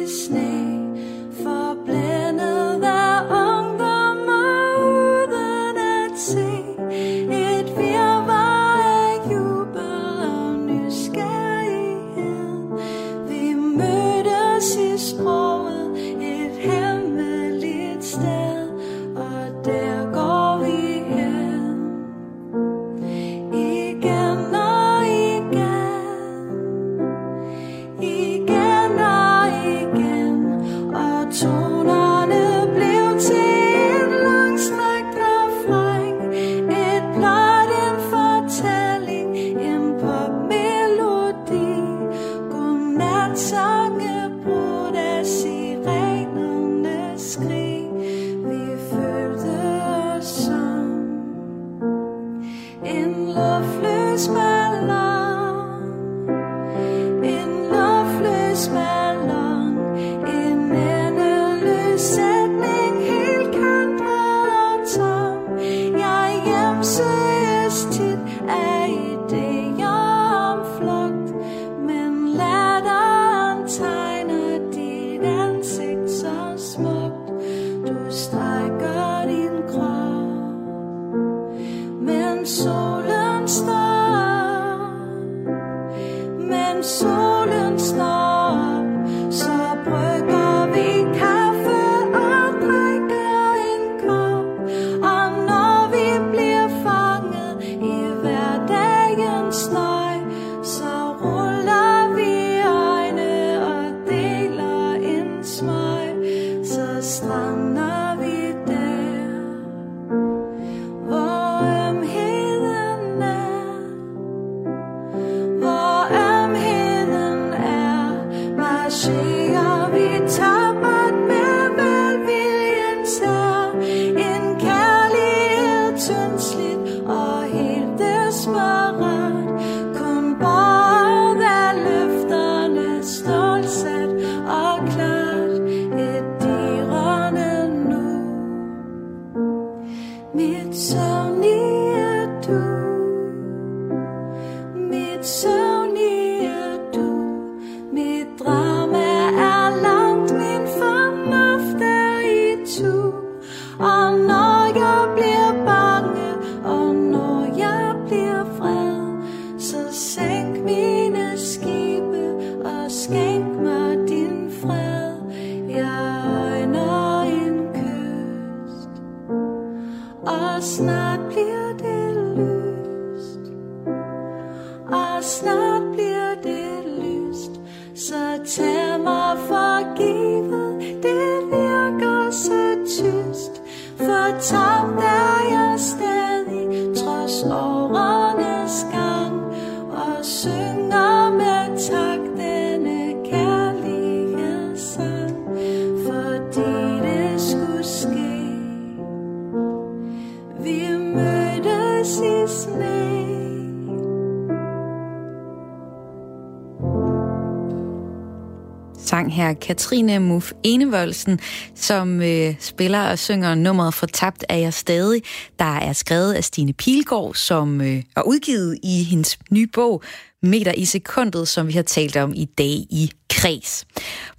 [210.07, 211.39] Line Muff Enevoldsen,
[211.75, 215.21] som øh, spiller og synger nummeret For tabt er jeg stadig,
[215.59, 220.03] der er skrevet af Stine Pilgaard, som øh, er udgivet i hendes nye bog
[220.43, 223.85] Meter i sekundet, som vi har talt om i dag i Kreds.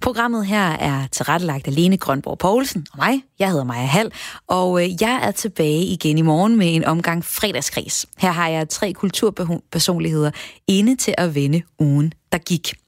[0.01, 3.23] Programmet her er tilrettelagt af Lene Grønborg Poulsen og mig.
[3.39, 4.11] Jeg hedder Maja Hall,
[4.47, 8.05] og øh, jeg er tilbage igen i morgen med en omgang fredagskreds.
[8.17, 10.31] Her har jeg tre kulturpersonligheder
[10.67, 12.78] inde til at vende ugen, der gik.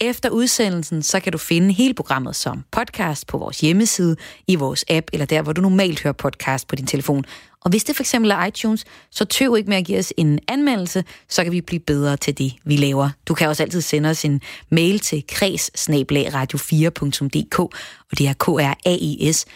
[0.00, 4.84] Efter udsendelsen, så kan du finde hele programmet som podcast på vores hjemmeside, i vores
[4.88, 7.24] app, eller der, hvor du normalt hører podcast på din telefon.
[7.64, 10.38] Og hvis det for eksempel er iTunes, så tøv ikke med at give os en
[10.48, 13.10] anmeldelse, så kan vi blive bedre til det, vi laver.
[13.28, 14.40] Du kan også altid sende os en
[14.70, 19.46] mail til kreds radio4.dk, og det er k r a i s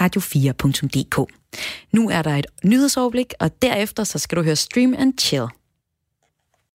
[0.00, 1.32] radio4.dk.
[1.92, 5.46] Nu er der et nyhedsoverblik, og derefter så skal du høre Stream and Chill.